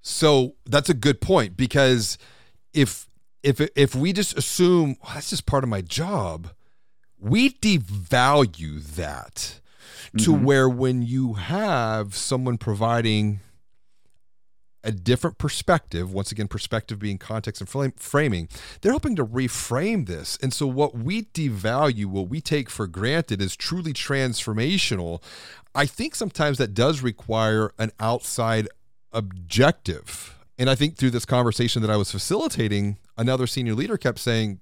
[0.00, 2.16] so that's a good point because
[2.72, 3.06] if
[3.42, 6.50] if if we just assume well, that's just part of my job
[7.20, 9.60] we devalue that
[10.18, 10.44] to mm-hmm.
[10.44, 13.40] where when you have someone providing
[14.84, 16.12] a different perspective.
[16.12, 18.48] Once again, perspective being context and framing.
[18.80, 20.38] They're helping to reframe this.
[20.42, 25.22] And so, what we devalue, what we take for granted, is truly transformational.
[25.74, 28.68] I think sometimes that does require an outside
[29.12, 30.36] objective.
[30.58, 34.60] And I think through this conversation that I was facilitating, another senior leader kept saying,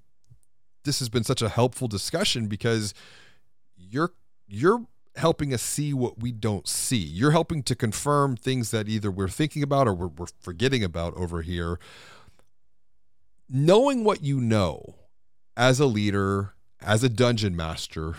[0.84, 2.94] This has been such a helpful discussion because
[3.76, 4.12] you're
[4.46, 4.86] you're
[5.20, 6.96] helping us see what we don't see.
[6.96, 11.14] You're helping to confirm things that either we're thinking about or we're, we're forgetting about
[11.14, 11.78] over here.
[13.48, 14.94] Knowing what you know
[15.56, 18.14] as a leader, as a dungeon master,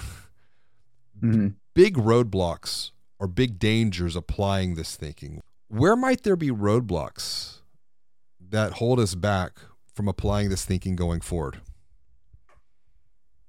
[1.20, 1.50] mm-hmm.
[1.74, 5.42] big roadblocks or big dangers applying this thinking.
[5.70, 7.62] Where might there be roadblocks
[8.50, 9.60] that hold us back
[9.96, 11.62] from applying this thinking going forward?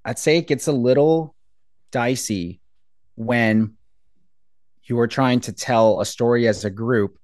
[0.06, 1.34] I'd say it gets a little
[1.90, 2.61] dicey
[3.14, 3.74] when
[4.84, 7.18] you are trying to tell a story as a group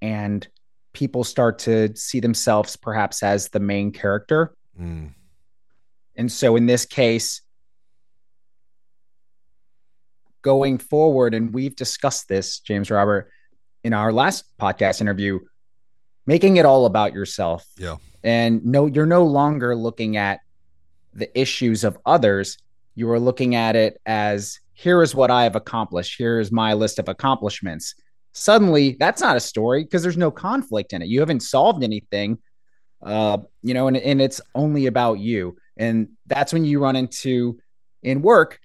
[0.00, 0.46] and
[0.92, 4.54] people start to see themselves perhaps as the main character.
[4.78, 5.14] Mm.
[6.16, 7.40] And so in this case,
[10.42, 13.30] going forward, and we've discussed this, James Robert,
[13.84, 15.38] in our last podcast interview,
[16.26, 17.66] making it all about yourself.
[17.76, 17.96] Yeah.
[18.22, 20.40] And no, you're no longer looking at
[21.14, 22.58] the issues of others.
[22.94, 26.16] You are looking at it as here is what I have accomplished.
[26.18, 27.94] Here is my list of accomplishments.
[28.32, 31.08] Suddenly, that's not a story because there's no conflict in it.
[31.08, 32.38] You haven't solved anything,
[33.00, 35.56] uh, you know, and, and it's only about you.
[35.76, 37.60] And that's when you run into
[38.02, 38.58] in work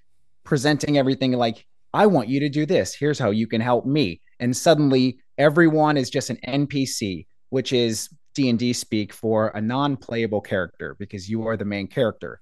[0.43, 1.63] presenting everything like,
[1.93, 2.95] I want you to do this.
[2.95, 4.21] Here's how you can help me.
[4.39, 10.95] And suddenly, everyone is just an NPC, which is D&D speak for a non-playable character
[10.97, 12.41] because you are the main character.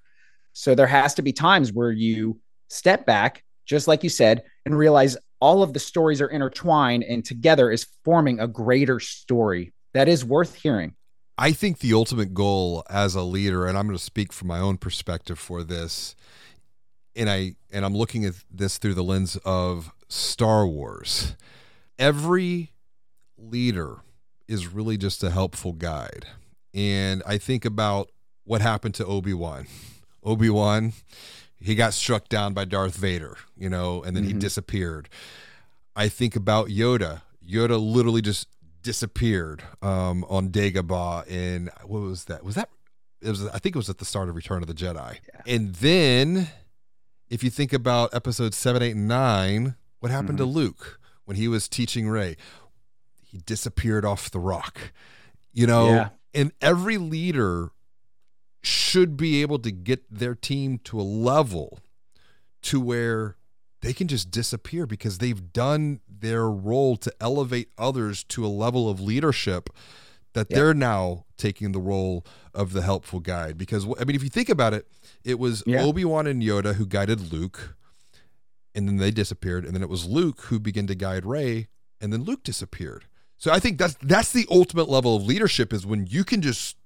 [0.54, 4.78] So there has to be times where you step back, just like you said, and
[4.78, 10.08] realize all of the stories are intertwined and together is forming a greater story that
[10.08, 10.96] is worth hearing.
[11.38, 14.60] I think the ultimate goal as a leader, and I'm going to speak from my
[14.60, 16.16] own perspective for this,
[17.16, 21.36] and I and I'm looking at this through the lens of Star Wars.
[22.00, 22.72] Every
[23.38, 23.98] leader
[24.48, 26.26] is really just a helpful guide.
[26.74, 28.12] And I think about
[28.44, 29.68] what happened to Obi-Wan.
[30.24, 30.94] Obi-Wan,
[31.60, 34.34] he got struck down by Darth Vader, you know, and then mm-hmm.
[34.34, 35.10] he disappeared.
[35.96, 37.22] I think about Yoda.
[37.48, 38.48] Yoda literally just
[38.82, 42.44] disappeared um, on Dagobah in what was that?
[42.44, 42.70] Was that
[43.22, 45.20] it was I think it was at the start of Return of the Jedi.
[45.34, 45.42] Yeah.
[45.54, 46.50] And then
[47.30, 50.38] if you think about episodes 7, 8 and 9, what happened mm-hmm.
[50.38, 52.36] to Luke when he was teaching Rey?
[53.36, 54.94] he disappeared off the rock.
[55.52, 56.10] You know, yeah.
[56.34, 57.72] and every leader
[58.66, 61.80] should be able to get their team to a level
[62.62, 63.38] to where
[63.82, 68.90] they can just disappear because they've done their role to elevate others to a level
[68.90, 69.70] of leadership
[70.34, 73.58] that they're now taking the role of the helpful guide.
[73.58, 74.88] Because i mean if you think about it
[75.24, 75.84] it was yeah.
[75.84, 77.76] obi-wan and yoda who guided luke
[78.74, 81.68] and then they disappeared and then it was luke who began to guide rey
[82.02, 83.06] and then luke disappeared.
[83.38, 86.78] So I think that's that's the ultimate level of leadership is when you can just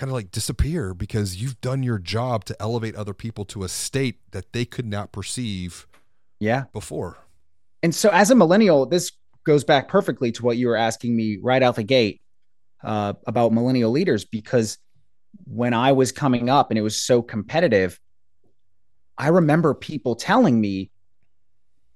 [0.00, 3.68] kind of like disappear because you've done your job to elevate other people to a
[3.68, 5.86] state that they could not perceive
[6.38, 7.18] yeah before.
[7.82, 9.12] And so as a millennial, this
[9.44, 12.22] goes back perfectly to what you were asking me right out the gate
[12.82, 14.78] uh, about millennial leaders because
[15.44, 18.00] when I was coming up and it was so competitive,
[19.18, 20.90] I remember people telling me,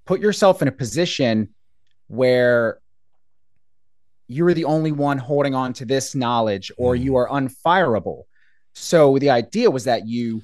[0.05, 1.55] put yourself in a position
[2.09, 2.81] where
[4.29, 7.16] you are the only one holding on to this knowledge or you mm.
[7.16, 8.22] are unfireable.
[8.75, 10.43] So the idea was that you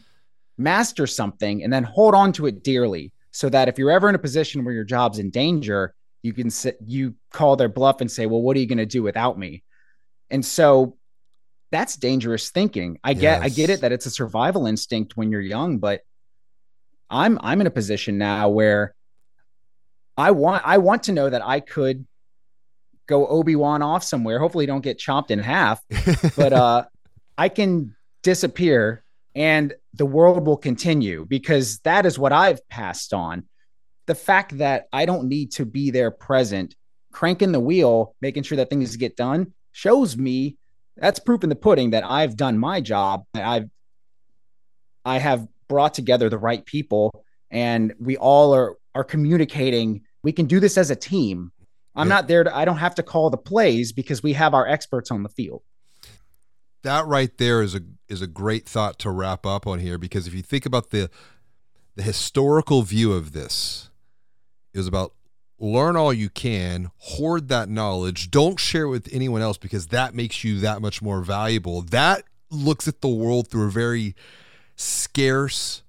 [0.59, 4.14] master something and then hold on to it dearly so that if you're ever in
[4.14, 8.11] a position where your job's in danger, you can sit, you call their bluff and
[8.11, 9.62] say, "Well, what are you going to do without me?"
[10.31, 10.97] And so
[11.70, 12.99] that's dangerous thinking.
[13.03, 13.20] I yes.
[13.20, 16.03] get I get it that it's a survival instinct when you're young, but
[17.09, 18.95] I'm I'm in a position now where
[20.16, 22.07] I want I want to know that I could
[23.11, 24.39] go Obi-Wan off somewhere.
[24.39, 25.83] Hopefully don't get chopped in half,
[26.37, 26.85] but uh
[27.37, 29.03] I can disappear
[29.35, 33.45] and the world will continue because that is what I've passed on.
[34.07, 36.75] The fact that I don't need to be there present,
[37.13, 40.57] cranking the wheel, making sure that things get done shows me
[40.97, 43.25] that's proof in the pudding that I've done my job.
[43.35, 43.71] I've
[45.05, 50.03] I have brought together the right people and we all are are communicating.
[50.23, 51.53] We can do this as a team
[52.01, 52.15] I'm yeah.
[52.15, 55.11] not there to, I don't have to call the plays because we have our experts
[55.11, 55.63] on the field.
[56.83, 60.27] That right there is a is a great thought to wrap up on here because
[60.27, 61.11] if you think about the
[61.95, 63.91] the historical view of this
[64.73, 65.13] is about
[65.59, 70.15] learn all you can, hoard that knowledge, don't share it with anyone else because that
[70.15, 71.83] makes you that much more valuable.
[71.83, 74.17] That looks at the world through a very
[74.75, 75.83] scarce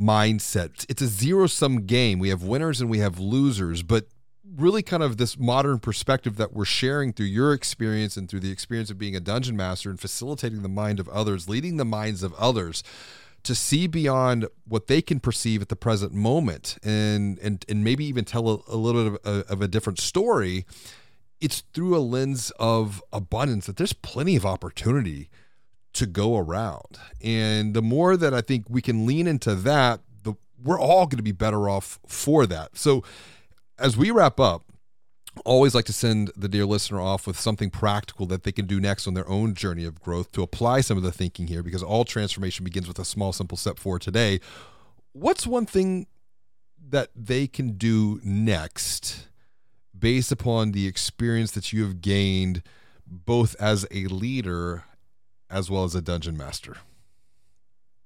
[0.00, 0.86] mindset.
[0.88, 2.20] It's a zero sum game.
[2.20, 4.06] We have winners and we have losers, but
[4.56, 8.50] really kind of this modern perspective that we're sharing through your experience and through the
[8.50, 12.22] experience of being a dungeon master and facilitating the mind of others, leading the minds
[12.22, 12.82] of others
[13.44, 18.04] to see beyond what they can perceive at the present moment and and and maybe
[18.04, 20.64] even tell a, a little bit of a, of a different story
[21.40, 25.28] it's through a lens of abundance that there's plenty of opportunity
[25.92, 26.98] to go around.
[27.22, 31.18] And the more that i think we can lean into that the we're all going
[31.18, 32.76] to be better off for that.
[32.78, 33.04] So
[33.78, 34.62] as we wrap up,
[35.44, 38.80] always like to send the dear listener off with something practical that they can do
[38.80, 41.82] next on their own journey of growth to apply some of the thinking here because
[41.82, 44.38] all transformation begins with a small simple step forward today
[45.14, 46.06] what's one thing
[46.90, 49.28] that they can do next
[49.96, 52.62] based upon the experience that you have gained
[53.06, 54.84] both as a leader
[55.48, 56.76] as well as a dungeon master?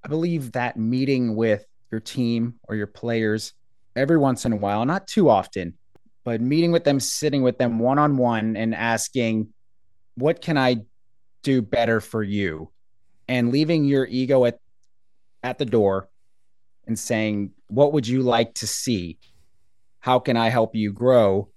[0.04, 3.54] I believe that meeting with your team or your players
[3.99, 5.74] every once in a while, not too often,
[6.24, 9.53] but meeting with them, sitting with them one on one and asking,
[10.14, 10.84] what can I
[11.42, 12.70] do better for you?
[13.28, 14.59] And leaving your ego at
[15.42, 16.09] at the door
[16.86, 19.18] and saying, what would you like to see?
[20.01, 21.49] How can I help you grow?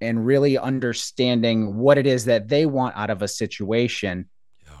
[0.00, 4.28] And really understanding what it is that they want out of a situation.
[4.64, 4.80] Yeah.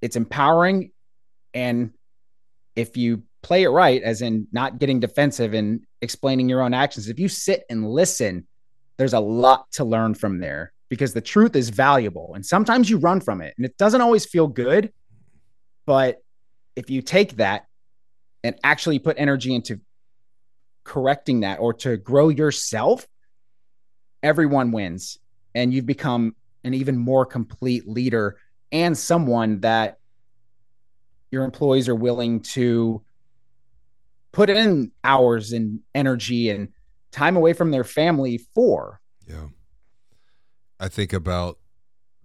[0.00, 0.92] It's empowering.
[1.52, 1.92] And
[2.76, 7.08] if you play it right, as in not getting defensive and explaining your own actions,
[7.08, 8.46] if you sit and listen,
[8.96, 12.32] there's a lot to learn from there because the truth is valuable.
[12.34, 14.92] And sometimes you run from it and it doesn't always feel good.
[15.86, 16.18] But
[16.76, 17.66] if you take that
[18.42, 19.80] and actually put energy into
[20.84, 23.06] correcting that or to grow yourself,
[24.22, 25.18] everyone wins.
[25.54, 26.34] And you've become
[26.64, 28.38] an even more complete leader
[28.72, 29.98] and someone that
[31.30, 33.02] your employees are willing to
[34.32, 36.68] put in hours and energy and
[37.10, 39.00] time away from their family for.
[39.26, 39.48] Yeah.
[40.80, 41.58] I think about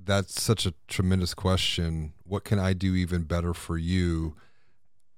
[0.05, 2.13] that's such a tremendous question.
[2.23, 4.35] What can I do even better for you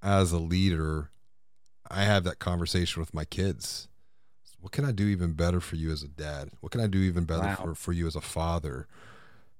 [0.01, 1.11] as a leader?
[1.89, 3.87] I have that conversation with my kids.
[4.59, 6.49] What can I do even better for you as a dad?
[6.59, 7.55] What can I do even better wow.
[7.55, 8.87] for, for you as a father?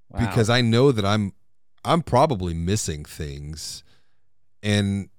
[0.09, 0.19] Wow.
[0.25, 1.33] Because I know that I'm
[1.83, 3.83] I'm probably missing things
[4.63, 5.09] and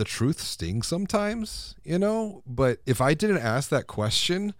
[0.00, 2.42] the truth stings sometimes, you know?
[2.46, 4.54] But if I didn't ask that question,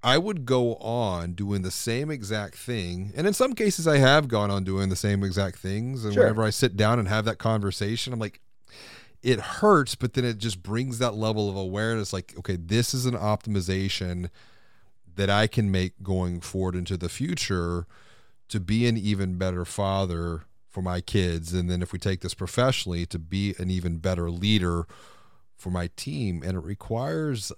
[0.00, 3.12] I would go on doing the same exact thing.
[3.16, 6.04] And in some cases, I have gone on doing the same exact things.
[6.04, 6.22] And sure.
[6.22, 8.40] whenever I sit down and have that conversation, I'm like,
[9.24, 13.06] it hurts, but then it just brings that level of awareness like, okay, this is
[13.06, 14.30] an optimization
[15.16, 17.88] that I can make going forward into the future
[18.50, 21.52] to be an even better father for my kids.
[21.52, 24.86] And then if we take this professionally, to be an even better leader
[25.56, 26.42] for my team.
[26.44, 27.52] And it requires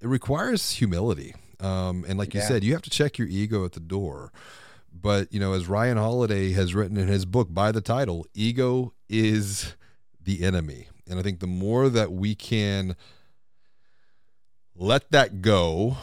[0.00, 2.42] it requires humility um, and like yeah.
[2.42, 4.32] you said, you have to check your ego at the door.
[4.92, 8.92] But you know, as Ryan Holiday has written in his book by the title, ego
[9.08, 9.74] is
[10.22, 10.88] the enemy.
[11.08, 12.96] And I think the more that we can
[14.76, 15.96] let that go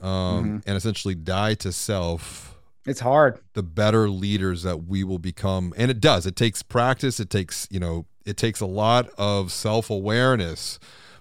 [0.00, 0.58] um, mm-hmm.
[0.66, 2.53] and essentially die to self,
[2.86, 3.38] it's hard.
[3.54, 6.26] The better leaders that we will become, and it does.
[6.26, 7.20] It takes practice.
[7.20, 10.78] It takes you know, it takes a lot of self awareness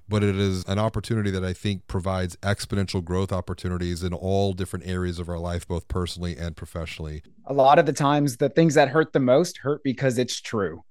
[0.07, 4.86] but it is an opportunity that I think provides exponential growth opportunities in all different
[4.86, 7.24] areas of our life, both personally and professionally.
[7.45, 10.84] A lot of the times, the things that hurt the most hurt because it's true.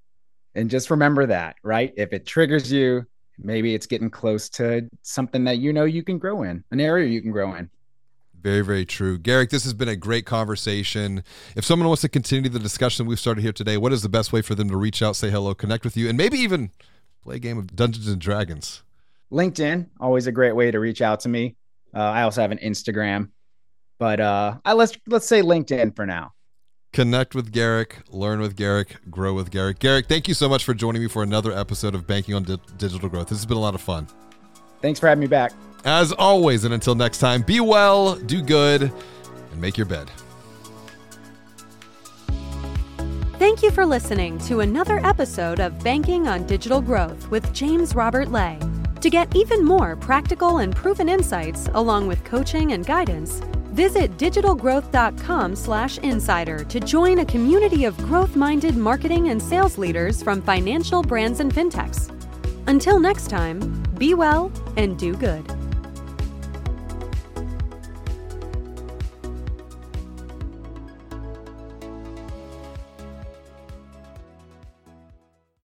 [0.55, 1.93] And just remember that, right?
[1.97, 3.07] If it triggers you,
[3.39, 7.09] maybe it's getting close to something that you know you can grow in, an area
[7.09, 7.71] you can grow in.
[8.43, 9.19] Very, very true.
[9.19, 11.23] Garrick, this has been a great conversation.
[11.55, 14.33] If someone wants to continue the discussion we've started here today, what is the best
[14.33, 16.71] way for them to reach out, say hello, connect with you, and maybe even
[17.23, 18.83] play a game of Dungeons and Dragons?
[19.31, 21.57] LinkedIn, always a great way to reach out to me.
[21.95, 23.31] Uh, I also have an Instagram,
[23.99, 26.33] but uh, I let's let's say LinkedIn for now.
[26.93, 29.79] Connect with Garrick, learn with Garrick, grow with Garrick.
[29.79, 32.59] Garrick, thank you so much for joining me for another episode of Banking on Di-
[32.77, 33.29] Digital Growth.
[33.29, 34.07] This has been a lot of fun.
[34.83, 35.53] Thanks for having me back.
[35.85, 40.09] As always, and until next time, be well, do good, and make your bed.
[43.39, 48.31] Thank you for listening to another episode of Banking on Digital Growth with James Robert
[48.31, 48.57] Lay.
[49.01, 53.41] To get even more practical and proven insights along with coaching and guidance,
[53.73, 61.41] visit digitalgrowth.com/insider to join a community of growth-minded marketing and sales leaders from financial brands
[61.41, 62.13] and fintechs.
[62.69, 65.45] Until next time, be well and do good.